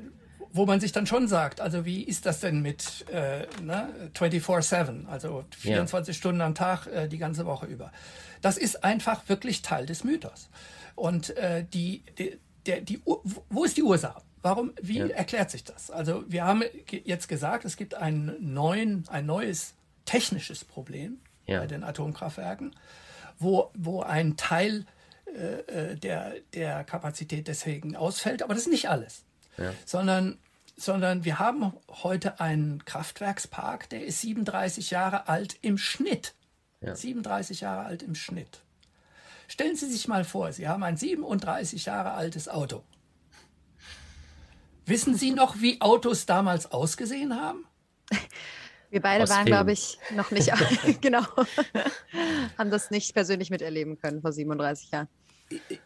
wo 0.57 0.67
man 0.67 0.81
sich 0.81 0.93
dann 0.93 1.07
schon 1.07 1.29
sagt, 1.29 1.61
also 1.61 1.85
wie 1.85 2.03
ist 2.03 2.27
das 2.27 2.41
denn 2.41 2.63
mit 2.63 3.05
äh, 3.11 3.47
ne, 3.63 3.89
24-7, 4.15 5.07
also 5.07 5.45
24 5.59 6.15
ja. 6.15 6.19
Stunden 6.19 6.41
am 6.41 6.55
Tag 6.55 6.87
äh, 6.87 7.09
die 7.09 7.19
ganze 7.19 7.47
Woche 7.47 7.67
über? 7.67 7.93
Das 8.43 8.57
ist 8.57 8.85
einfach 8.85 9.29
wirklich 9.29 9.63
Teil 9.63 9.87
des 9.87 10.05
Mythos. 10.05 10.49
Und 10.95 11.37
äh, 11.37 11.65
die, 11.65 12.03
die, 12.19 12.39
der, 12.67 12.81
die, 12.81 13.01
wo 13.05 13.65
ist 13.65 13.77
die 13.77 13.83
Ursache? 13.83 14.23
Warum, 14.43 14.73
wie 14.81 14.99
ja. 14.99 15.07
erklärt 15.07 15.51
sich 15.51 15.65
das? 15.65 15.91
Also 15.91 16.25
wir 16.29 16.45
haben 16.45 16.63
jetzt 17.05 17.29
gesagt, 17.29 17.65
es 17.65 17.77
gibt 17.77 17.95
einen 17.95 18.37
neuen, 18.55 19.05
ein 19.09 19.27
neues 19.27 19.75
technisches 20.05 20.65
Problem 20.65 21.19
ja. 21.47 21.61
bei 21.61 21.67
den 21.67 21.83
Atomkraftwerken, 21.83 22.75
wo, 23.39 23.71
wo 23.75 24.03
ein 24.03 24.37
Teil 24.37 24.87
äh, 25.27 25.91
äh, 25.91 25.97
der, 25.97 26.35
der 26.55 26.85
Kapazität 26.85 27.49
deswegen 27.49 27.97
ausfällt. 27.97 28.43
Aber 28.43 28.55
das 28.55 28.65
ist 28.65 28.71
nicht 28.71 28.89
alles, 28.89 29.25
ja. 29.59 29.73
sondern, 29.85 30.39
sondern 30.77 31.25
wir 31.25 31.39
haben 31.39 31.73
heute 31.89 32.39
einen 32.39 32.85
Kraftwerkspark, 32.85 33.89
der 33.89 34.05
ist 34.05 34.21
37 34.21 34.91
Jahre 34.91 35.29
alt 35.29 35.57
im 35.63 35.79
Schnitt. 35.79 36.35
37 36.81 37.63
Jahre 37.63 37.87
alt 37.87 38.03
im 38.03 38.15
Schnitt. 38.15 38.63
Stellen 39.49 39.77
Sie 39.77 39.91
sich 39.91 40.07
mal 40.07 40.25
vor, 40.25 40.53
Sie 40.53 40.69
haben 40.69 40.83
ein 40.83 40.97
37 40.97 41.87
Jahre 41.87 42.13
altes 42.13 42.49
Auto. 42.49 42.85
Wissen 44.85 45.17
Sie 45.17 45.33
noch, 45.33 45.61
wie 45.61 45.81
Autos 45.81 46.27
damals 46.27 46.71
ausgesehen 46.71 47.35
haben? 47.35 47.65
Wir 48.91 49.01
beide 49.01 49.25
Aus 49.25 49.31
waren, 49.31 49.47
glaube 49.47 49.73
ich, 49.73 49.99
noch 50.15 50.31
nicht, 50.31 50.53
genau, 51.01 51.23
haben 52.57 52.71
das 52.71 52.91
nicht 52.91 53.15
persönlich 53.15 53.51
miterleben 53.51 53.99
können 53.99 54.21
vor 54.21 54.33
37 54.33 54.93
Jahren. 54.93 55.09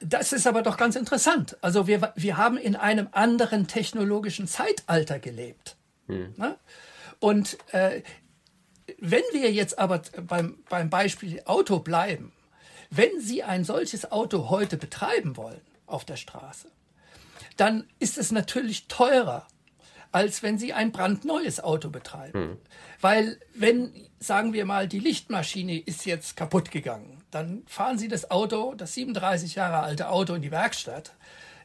Das 0.01 0.33
ist 0.33 0.46
aber 0.46 0.62
doch 0.62 0.77
ganz 0.77 0.96
interessant. 0.96 1.57
Also 1.61 1.87
wir, 1.87 2.12
wir 2.16 2.37
haben 2.37 2.57
in 2.57 2.77
einem 2.77 3.09
anderen 3.12 3.66
technologischen 3.66 4.46
Zeitalter 4.46 5.18
gelebt. 5.18 5.77
Hm. 6.07 6.35
Ne? 6.37 6.57
Und 7.18 7.59
äh, 7.73 8.03
wenn 8.99 9.23
wir 9.33 9.53
jetzt 9.53 9.79
aber 9.79 10.03
beim, 10.23 10.59
beim 10.68 10.90
Beispiel 10.90 11.42
Auto 11.44 11.79
bleiben, 11.79 12.33
wenn 12.90 13.20
Sie 13.20 13.42
ein 13.42 13.64
solches 13.64 14.11
Auto 14.11 14.51
heute 14.51 14.77
betreiben 14.77 15.37
wollen 15.37 15.61
auf 15.87 16.05
der 16.05 16.16
Straße, 16.16 16.68
dann 17.57 17.87
ist 17.99 18.18
es 18.18 18.33
natürlich 18.33 18.88
teurer, 18.88 19.46
als 20.11 20.42
wenn 20.42 20.59
Sie 20.59 20.73
ein 20.73 20.90
brandneues 20.90 21.61
Auto 21.61 21.90
betreiben. 21.90 22.40
Hm. 22.40 22.59
Weil 23.01 23.38
wenn, 23.55 23.92
sagen 24.18 24.55
wir 24.55 24.64
mal, 24.64 24.88
die 24.88 24.99
Lichtmaschine 24.99 25.79
ist 25.79 26.07
jetzt 26.07 26.37
kaputt 26.37 26.70
gegangen, 26.70 27.19
dann 27.31 27.62
fahren 27.66 27.99
Sie 27.99 28.09
das 28.09 28.31
Auto, 28.31 28.75
das 28.75 28.95
37 28.95 29.55
Jahre 29.55 29.79
alte 29.79 30.09
Auto 30.09 30.35
in 30.35 30.43
die 30.43 30.51
Werkstatt, 30.51 31.12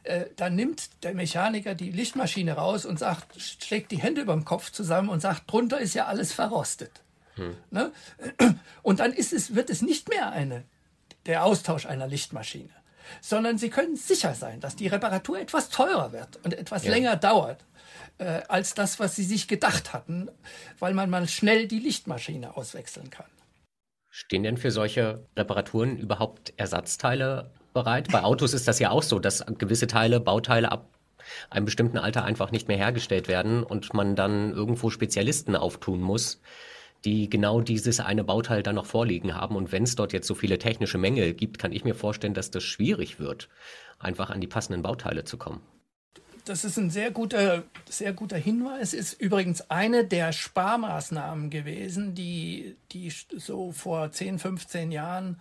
äh, 0.04 0.26
dann 0.36 0.54
nimmt 0.54 1.02
der 1.02 1.14
Mechaniker 1.14 1.74
die 1.74 1.90
Lichtmaschine 1.90 2.52
raus 2.52 2.86
und 2.86 2.98
sagt, 2.98 3.40
schlägt 3.40 3.90
die 3.90 3.98
Hände 3.98 4.20
über 4.20 4.34
dem 4.34 4.44
Kopf 4.44 4.70
zusammen 4.70 5.08
und 5.08 5.20
sagt, 5.20 5.50
drunter 5.50 5.80
ist 5.80 5.94
ja 5.94 6.06
alles 6.06 6.32
verrostet. 6.32 7.02
Hm. 7.34 7.56
Ne? 7.70 7.92
Und 8.82 9.00
dann 9.00 9.12
ist 9.12 9.32
es, 9.32 9.54
wird 9.54 9.68
es 9.68 9.82
nicht 9.82 10.08
mehr 10.08 10.30
eine 10.30 10.64
der 11.26 11.44
Austausch 11.44 11.86
einer 11.86 12.06
Lichtmaschine, 12.06 12.70
sondern 13.20 13.58
Sie 13.58 13.68
können 13.68 13.96
sicher 13.96 14.34
sein, 14.34 14.60
dass 14.60 14.76
die 14.76 14.86
Reparatur 14.86 15.38
etwas 15.40 15.68
teurer 15.68 16.12
wird 16.12 16.38
und 16.44 16.54
etwas 16.54 16.84
ja. 16.84 16.92
länger 16.92 17.16
dauert 17.16 17.64
äh, 18.18 18.42
als 18.48 18.74
das, 18.74 19.00
was 19.00 19.16
Sie 19.16 19.24
sich 19.24 19.48
gedacht 19.48 19.92
hatten, 19.92 20.30
weil 20.78 20.94
man 20.94 21.10
mal 21.10 21.28
schnell 21.28 21.66
die 21.66 21.80
Lichtmaschine 21.80 22.56
auswechseln 22.56 23.10
kann. 23.10 23.26
Stehen 24.18 24.44
denn 24.44 24.56
für 24.56 24.70
solche 24.70 25.26
Reparaturen 25.36 25.98
überhaupt 25.98 26.54
Ersatzteile 26.56 27.50
bereit? 27.74 28.08
Bei 28.10 28.22
Autos 28.22 28.54
ist 28.54 28.66
das 28.66 28.78
ja 28.78 28.90
auch 28.90 29.02
so, 29.02 29.18
dass 29.18 29.44
gewisse 29.58 29.88
Teile, 29.88 30.20
Bauteile 30.20 30.72
ab 30.72 30.88
einem 31.50 31.66
bestimmten 31.66 31.98
Alter 31.98 32.24
einfach 32.24 32.50
nicht 32.50 32.66
mehr 32.66 32.78
hergestellt 32.78 33.28
werden 33.28 33.62
und 33.62 33.92
man 33.92 34.16
dann 34.16 34.52
irgendwo 34.52 34.88
Spezialisten 34.88 35.54
auftun 35.54 36.00
muss, 36.00 36.40
die 37.04 37.28
genau 37.28 37.60
dieses 37.60 38.00
eine 38.00 38.24
Bauteil 38.24 38.62
dann 38.62 38.76
noch 38.76 38.86
vorliegen 38.86 39.34
haben. 39.34 39.54
Und 39.54 39.70
wenn 39.70 39.82
es 39.82 39.96
dort 39.96 40.14
jetzt 40.14 40.28
so 40.28 40.34
viele 40.34 40.56
technische 40.56 40.96
Mängel 40.96 41.34
gibt, 41.34 41.58
kann 41.58 41.72
ich 41.72 41.84
mir 41.84 41.94
vorstellen, 41.94 42.32
dass 42.32 42.50
das 42.50 42.62
schwierig 42.62 43.20
wird, 43.20 43.50
einfach 43.98 44.30
an 44.30 44.40
die 44.40 44.46
passenden 44.46 44.80
Bauteile 44.80 45.24
zu 45.24 45.36
kommen. 45.36 45.60
Das 46.46 46.64
ist 46.64 46.76
ein 46.78 46.90
sehr 46.90 47.10
guter, 47.10 47.64
sehr 47.88 48.12
guter 48.12 48.36
Hinweis. 48.36 48.94
Ist 48.94 49.20
übrigens 49.20 49.68
eine 49.68 50.04
der 50.04 50.32
Sparmaßnahmen 50.32 51.50
gewesen, 51.50 52.14
die, 52.14 52.76
die 52.92 53.10
so 53.10 53.72
vor 53.72 54.12
10, 54.12 54.38
15 54.38 54.92
Jahren 54.92 55.40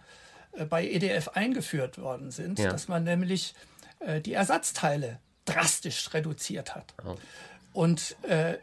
äh, 0.54 0.65
bei 0.65 0.88
EDF 0.88 1.30
eingeführt 1.30 2.00
worden 2.00 2.32
sind, 2.32 2.58
ja. 2.58 2.72
dass 2.72 2.88
man 2.88 3.04
nämlich 3.04 3.54
äh, 4.00 4.20
die 4.20 4.34
Ersatzteile 4.34 5.20
drastisch 5.46 6.12
reduziert 6.13 6.76
hat. 6.76 6.96
Oh. 7.06 7.15
Und 7.72 8.15
äh, 8.24 8.58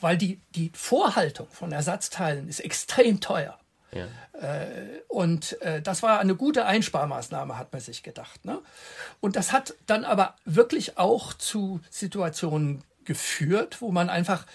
weil 0.00 0.16
die, 0.16 0.40
die 0.54 0.72
Vorhaltung 0.74 1.48
von 1.50 1.72
Ersatzteilen 1.72 2.48
ist 2.48 2.60
extrem 2.60 3.20
teuer. 3.20 3.58
Ja. 3.94 4.06
Äh, 4.40 5.02
und 5.08 5.60
äh, 5.62 5.82
das 5.82 6.02
war 6.02 6.18
eine 6.18 6.34
gute 6.34 6.64
Einsparmaßnahme, 6.64 7.58
hat 7.58 7.72
man 7.72 7.80
sich 7.80 8.02
gedacht. 8.02 8.44
Ne? 8.44 8.58
Und 9.20 9.36
das 9.36 9.52
hat 9.52 9.74
dann 9.86 10.04
aber 10.04 10.34
wirklich 10.44 10.98
auch 10.98 11.34
zu 11.34 11.80
Situationen 11.90 12.82
geführt, 13.04 13.80
wo 13.80 13.90
man 13.90 14.08
einfach 14.08 14.46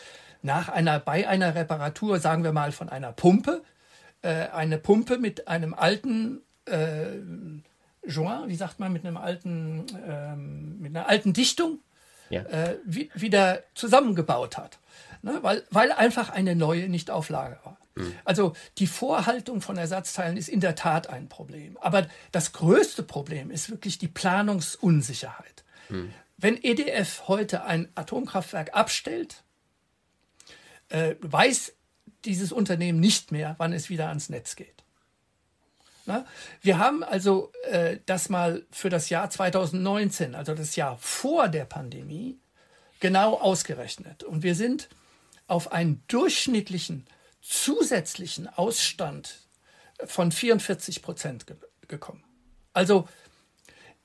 nach 0.41 0.69
einer, 0.69 1.00
bei 1.00 1.28
einer 1.28 1.56
Reparatur, 1.56 2.19
sagen 2.19 2.43
wir 2.43 2.52
mal 2.52 2.71
von 2.71 2.89
einer 2.89 3.12
Pumpe, 3.12 3.63
äh, 4.21 4.47
eine 4.50 4.78
Pumpe 4.78 5.17
mit 5.17 5.47
einem 5.47 5.73
alten 5.73 6.41
äh, 6.65 7.17
Joint, 8.08 8.47
wie 8.47 8.56
sagt 8.56 8.80
man, 8.80 8.93
mit 8.93 9.06
einem 9.06 9.17
alten, 9.17 9.86
ähm, 10.08 10.80
mit 10.80 10.95
einer 10.95 11.08
alten 11.08 11.34
Dichtung 11.34 11.80
ja. 12.30 12.41
äh, 12.43 12.78
wie, 12.86 13.12
wieder 13.13 13.63
zusammengebaut 13.76 14.58
hat. 14.58 14.80
Ne? 15.21 15.39
Weil, 15.41 15.63
weil 15.69 15.91
einfach 15.91 16.30
eine 16.30 16.56
neue 16.56 16.89
nicht 16.89 17.12
auf 17.12 17.30
Lager 17.30 17.60
war. 17.63 17.78
Hm. 17.97 18.13
Also 18.23 18.53
die 18.77 18.88
Vorhaltung 18.88 19.62
von 19.62 19.77
Ersatzteilen 19.77 20.38
ist 20.38 20.49
in 20.49 20.60
der 20.60 20.75
Tat 20.75 21.10
ein 21.10 21.29
Problem. 21.29 21.77
Aber 21.77 22.07
das 22.31 22.53
größte 22.53 23.03
Problem 23.03 23.51
ist 23.51 23.69
wirklich 23.69 23.97
die 23.97 24.07
Planungsunsicherheit. 24.07 25.63
Hm. 25.88 26.13
Wenn 26.38 26.62
EDF 26.62 27.27
heute 27.27 27.63
ein 27.63 27.89
Atomkraftwerk 27.95 28.75
abstellt, 28.75 29.43
äh, 30.89 31.15
weiß 31.21 31.73
dieses 32.25 32.51
Unternehmen 32.51 32.99
nicht 32.99 33.31
mehr, 33.31 33.55
wann 33.57 33.73
es 33.73 33.89
wieder 33.89 34.10
ans 34.10 34.29
Netz 34.29 34.55
geht. 34.55 34.83
Na? 36.05 36.25
Wir 36.62 36.77
haben 36.77 37.03
also 37.03 37.51
äh, 37.69 37.97
das 38.05 38.29
mal 38.29 38.65
für 38.71 38.89
das 38.89 39.10
Jahr 39.10 39.29
2019, 39.29 40.36
also 40.36 40.53
das 40.53 40.75
Jahr 40.75 40.97
vor 40.99 41.49
der 41.49 41.65
Pandemie, 41.65 42.38
genau 42.99 43.36
ausgerechnet. 43.36 44.23
Und 44.23 44.43
wir 44.43 44.55
sind 44.55 44.89
auf 45.47 45.71
einen 45.71 46.03
durchschnittlichen 46.07 47.05
zusätzlichen 47.47 48.47
Ausstand 48.47 49.47
von 50.05 50.31
44 50.31 51.01
Prozent 51.01 51.47
ge 51.47 51.55
gekommen. 51.88 52.25
Also 52.73 53.07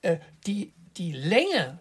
äh, 0.02 0.18
die, 0.46 0.72
die 0.96 1.10
Länge 1.10 1.80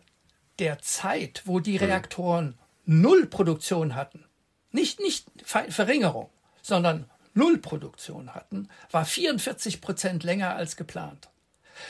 der 0.57 0.79
Zeit, 0.79 1.43
wo 1.45 1.59
die 1.59 1.77
mhm. 1.77 1.85
Reaktoren 1.85 2.57
null 2.85 3.27
Produktion 3.27 3.93
hatten, 3.93 4.25
nicht, 4.71 4.99
nicht 4.99 5.27
Verringerung, 5.43 6.31
sondern 6.63 7.07
null 7.35 7.59
Produktion 7.59 8.33
hatten, 8.33 8.67
war 8.89 9.05
44 9.05 9.79
Prozent 9.79 10.23
länger 10.23 10.55
als 10.55 10.75
geplant. 10.75 11.29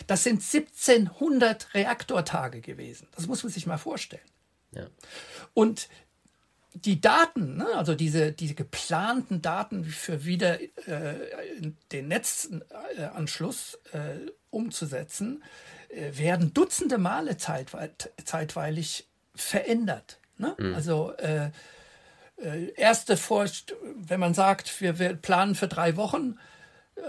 Das 0.08 0.24
sind 0.24 0.42
1700 0.42 1.74
Reaktortage 1.74 2.60
gewesen. 2.60 3.08
Das 3.16 3.28
muss 3.28 3.44
man 3.44 3.52
sich 3.54 3.66
mal 3.66 3.78
vorstellen. 3.78 4.22
Ja. 4.72 4.88
Und 5.54 5.88
die 6.74 7.02
Daten, 7.02 7.58
ne, 7.58 7.68
also 7.76 7.96
diese, 7.96 8.32
diese 8.32 8.54
geplanten 8.54 9.42
Daten 9.42 9.84
für 9.86 10.26
wieder 10.26 10.60
äh, 10.62 11.16
den 11.92 12.08
Netzanschluss 12.08 13.80
äh, 13.92 14.32
umzusetzen, 14.50 15.44
äh, 15.90 16.18
werden 16.18 16.54
dutzende 16.54 16.98
Male 16.98 17.38
zeitwe 17.38 17.92
zeitweilig 18.24 19.08
verändert. 19.36 20.20
Ne? 20.38 20.56
Mhm. 20.58 20.76
Also 20.76 21.14
äh, 21.18 21.52
äh, 22.38 22.74
erste 22.76 23.18
Furcht, 23.18 23.76
wenn 23.96 24.20
man 24.20 24.34
sagt, 24.34 24.82
wir, 24.82 25.00
wir 25.00 25.14
planen 25.16 25.56
für 25.56 25.68
drei 25.68 25.96
Wochen, 25.98 26.38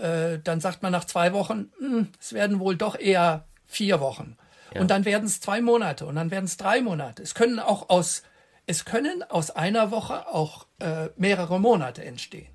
äh, 0.01 0.39
dann 0.43 0.61
sagt 0.61 0.83
man 0.83 0.93
nach 0.93 1.05
zwei 1.05 1.33
Wochen, 1.33 1.73
hm, 1.79 2.09
es 2.21 2.33
werden 2.33 2.61
wohl 2.61 2.77
doch 2.77 2.99
eher 2.99 3.45
vier 3.67 4.01
Wochen. 4.01 4.37
Ja. 4.75 4.81
Und 4.81 4.91
dann 4.91 5.05
werden 5.05 5.27
es 5.27 5.41
zwei 5.41 5.61
Monate 5.61 6.07
und 6.07 6.17
dann 6.17 6.31
werden 6.31 6.47
es 6.47 6.57
drei 6.57 6.81
Monate. 6.81 7.23
Es 7.23 7.35
können 7.35 7.59
auch 7.59 7.89
aus 7.89 8.23
es 8.67 8.85
können 8.85 9.23
aus 9.23 9.51
einer 9.51 9.91
Woche 9.91 10.29
auch 10.29 10.67
äh, 10.79 11.09
mehrere 11.17 11.61
Monate 11.61 12.05
entstehen. 12.05 12.49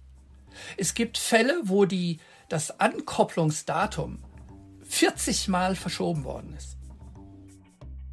Es 0.78 0.94
gibt 0.94 1.18
Fälle, 1.18 1.60
wo 1.64 1.86
die, 1.86 2.20
das 2.50 2.80
Ankopplungsdatum 2.80 4.24
40 4.84 5.50
Mal 5.50 5.76
verschoben 5.76 6.24
worden 6.24 6.54
ist. 6.58 6.78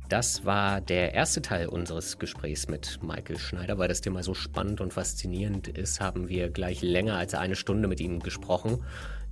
Das 0.09 0.45
war 0.45 0.81
der 0.81 1.15
erste 1.15 1.41
Teil 1.41 1.67
unseres 1.67 2.19
Gesprächs 2.19 2.69
mit 2.69 3.03
Michael 3.03 3.39
Schneider. 3.39 3.79
Weil 3.79 3.89
das 3.89 4.03
Thema 4.03 4.23
so 4.23 4.35
spannend 4.35 4.81
und 4.81 4.93
faszinierend 4.93 5.69
ist, 5.69 6.01
haben 6.01 6.29
wir 6.29 6.51
gleich 6.51 6.83
länger 6.83 7.17
als 7.17 7.35
eine 7.35 7.57
Stunde 7.57 7.89
mit 7.89 8.01
ihm 8.01 8.21
gesprochen. 8.21 8.85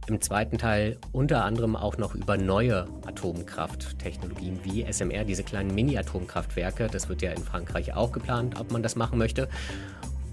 Im 0.09 0.21
zweiten 0.21 0.59
Teil 0.59 0.99
unter 1.13 1.45
anderem 1.45 1.77
auch 1.77 1.97
noch 1.97 2.15
über 2.15 2.37
neue 2.37 2.87
Atomkrafttechnologien 3.07 4.59
wie 4.65 4.85
SMR, 4.91 5.25
diese 5.25 5.45
kleinen 5.45 5.73
Mini-Atomkraftwerke. 5.75 6.89
Das 6.89 7.09
wird 7.09 7.23
ja 7.23 7.31
in 7.31 7.43
Frankreich 7.43 7.95
auch 7.95 8.11
geplant, 8.11 8.59
ob 8.59 8.73
man 8.73 8.83
das 8.83 8.97
machen 8.97 9.19
möchte. 9.19 9.49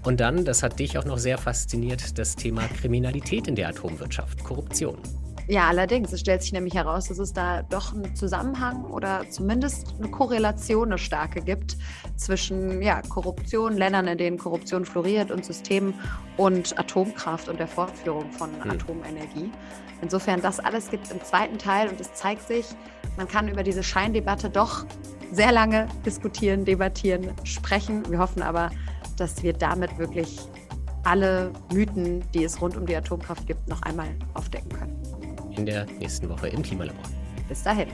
Und 0.02 0.18
dann, 0.18 0.44
das 0.44 0.62
hat 0.62 0.80
dich 0.80 0.98
auch 0.98 1.04
noch 1.04 1.18
sehr 1.18 1.38
fasziniert, 1.38 2.18
das 2.18 2.34
Thema 2.34 2.62
Kriminalität 2.80 3.46
in 3.46 3.54
der 3.54 3.68
Atomwirtschaft, 3.68 4.42
Korruption. 4.42 4.98
Ja, 5.48 5.68
allerdings. 5.68 6.12
Es 6.12 6.20
stellt 6.20 6.42
sich 6.42 6.52
nämlich 6.52 6.74
heraus, 6.74 7.08
dass 7.08 7.18
es 7.18 7.32
da 7.32 7.62
doch 7.62 7.92
einen 7.92 8.14
Zusammenhang 8.14 8.84
oder 8.84 9.28
zumindest 9.30 9.94
eine 9.98 10.10
Korrelation, 10.10 10.88
eine 10.88 10.98
starke 10.98 11.40
gibt 11.40 11.76
zwischen 12.16 12.82
ja, 12.82 13.02
Korruption, 13.02 13.76
Ländern, 13.76 14.06
in 14.06 14.18
denen 14.18 14.38
Korruption 14.38 14.84
floriert 14.84 15.30
und 15.30 15.44
Systemen 15.44 15.94
und 16.36 16.78
Atomkraft 16.78 17.48
und 17.48 17.58
der 17.58 17.68
Fortführung 17.68 18.30
von 18.32 18.50
hm. 18.62 18.70
Atomenergie. 18.70 19.50
Insofern, 20.02 20.40
das 20.40 20.60
alles 20.60 20.90
gibt 20.90 21.06
es 21.06 21.12
im 21.12 21.22
zweiten 21.22 21.58
Teil 21.58 21.88
und 21.88 22.00
es 22.00 22.14
zeigt 22.14 22.46
sich, 22.46 22.66
man 23.16 23.28
kann 23.28 23.48
über 23.48 23.62
diese 23.62 23.82
Scheindebatte 23.82 24.48
doch 24.48 24.86
sehr 25.32 25.52
lange 25.52 25.86
diskutieren, 26.06 26.64
debattieren, 26.64 27.32
sprechen. 27.44 28.08
Wir 28.10 28.18
hoffen 28.18 28.42
aber, 28.42 28.70
dass 29.16 29.42
wir 29.42 29.52
damit 29.52 29.98
wirklich 29.98 30.38
alle 31.04 31.52
Mythen, 31.72 32.24
die 32.32 32.44
es 32.44 32.60
rund 32.60 32.76
um 32.76 32.86
die 32.86 32.96
Atomkraft 32.96 33.46
gibt, 33.46 33.68
noch 33.68 33.82
einmal 33.82 34.08
aufdecken 34.34 34.70
können 34.70 35.19
in 35.60 35.66
der 35.66 35.86
nächsten 35.98 36.28
Woche 36.28 36.48
im 36.48 36.62
Klimalabor. 36.62 37.04
Bis 37.48 37.62
dahin. 37.62 37.88